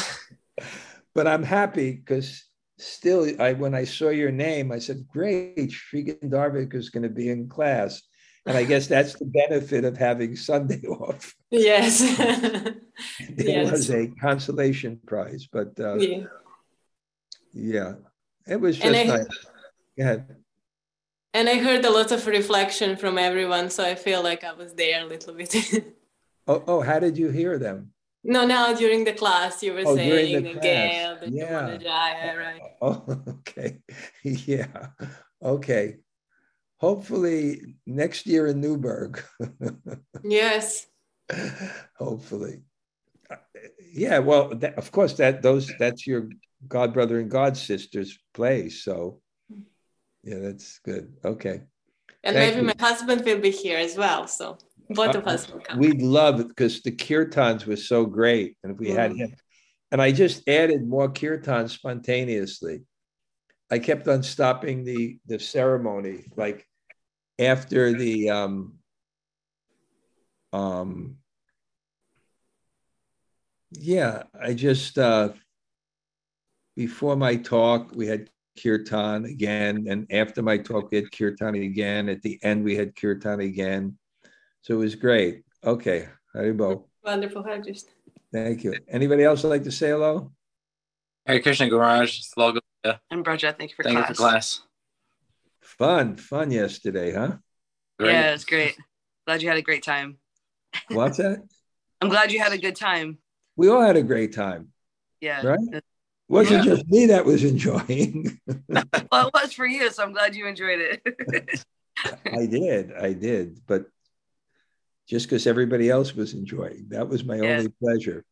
[1.14, 2.44] but I'm happy because
[2.78, 7.08] still, I when I saw your name, I said, "Great, Sri Gandharvik is going to
[7.08, 8.02] be in class,"
[8.46, 11.34] and I guess that's the benefit of having Sunday off.
[11.50, 12.00] Yes.
[12.20, 12.76] it
[13.36, 13.70] Yes.
[13.70, 16.24] was a consolation prize, but uh, yeah.
[17.52, 17.92] yeah,
[18.46, 19.16] it was just And I-
[19.98, 20.18] nice.
[21.34, 24.72] And I heard a lot of reflection from everyone, so I feel like I was
[24.74, 25.54] there a little bit.
[26.48, 27.90] Oh, oh, how did you hear them?
[28.26, 30.62] No, now during the class, you were Oh, saying the the class.
[30.62, 31.46] Gale, the Yeah.
[31.46, 32.62] Jamuna Jaya, right?
[32.82, 33.04] Oh,
[33.38, 33.78] okay.
[34.22, 34.88] Yeah.
[35.42, 35.96] Okay.
[36.78, 39.22] Hopefully next year in Newburgh.
[40.24, 40.86] Yes.
[41.98, 42.62] Hopefully.
[43.30, 43.36] Uh,
[43.92, 46.28] Yeah, well, that, of course that those that's your
[46.68, 48.82] god brother and god sister's place.
[48.84, 49.20] So
[50.22, 51.16] yeah, that's good.
[51.24, 51.62] Okay.
[52.24, 52.74] And Thank maybe you.
[52.74, 54.26] my husband will be here as well.
[54.26, 54.58] So
[54.88, 55.78] both of Uh, us will come.
[55.78, 58.56] We'd love it because the kirtans were so great.
[58.62, 59.18] And if we had Mm.
[59.18, 59.36] him,
[59.92, 62.82] and I just added more kirtans spontaneously.
[63.70, 66.66] I kept on stopping the the ceremony, like
[67.38, 68.78] after the um
[70.52, 71.18] um
[73.72, 75.32] yeah, I just uh
[76.76, 78.30] before my talk we had
[78.62, 82.08] kirtan again, and after my talk we had kirtan again.
[82.08, 83.98] At the end we had kirtan again.
[84.62, 85.42] So it was great.
[85.64, 86.84] Okay, Haribol.
[87.04, 87.90] Wonderful, Hare Krishna.
[88.32, 88.74] Thank you.
[88.88, 90.32] Anybody else like to say hello?
[91.26, 92.62] Hare Krishna Garage, Slogan.
[93.10, 94.08] And Braja, thank you for Thank class.
[94.08, 94.60] you for class.
[95.60, 97.36] Fun, fun yesterday, huh?
[98.00, 98.76] Yeah, it was great.
[99.26, 100.18] Glad you had a great time.
[100.88, 101.42] What's that?
[102.00, 103.18] I'm glad you had a good time.
[103.56, 104.68] We all had a great time,
[105.20, 105.44] Yeah.
[105.44, 105.82] right?
[106.28, 106.74] Wasn't Yeah.
[106.74, 108.38] just me that was enjoying.
[109.10, 111.64] Well, it was for you, so I'm glad you enjoyed it.
[112.32, 113.86] I did, I did, but
[115.06, 117.58] just because everybody else was enjoying, that was my Yeah.
[117.58, 118.24] only pleasure.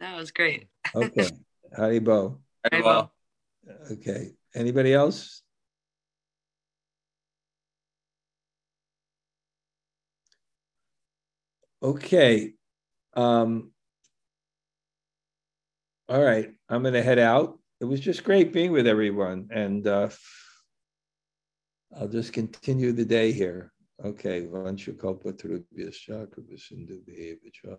[0.00, 0.66] that was great.
[0.94, 1.28] Okay,
[1.78, 2.40] Haribol.
[2.70, 3.12] Very well.
[3.90, 5.42] Okay, anybody else?
[11.82, 12.54] Okay.
[13.14, 13.72] Um,
[16.08, 17.58] all right, I'm going to head out.
[17.80, 20.08] It was just great being with everyone, and uh,
[21.96, 23.71] I'll just continue the day here.
[24.04, 27.76] Okay, Vansha Kalpa Tarubhyascha Kripa Sindhu Bheva Cha.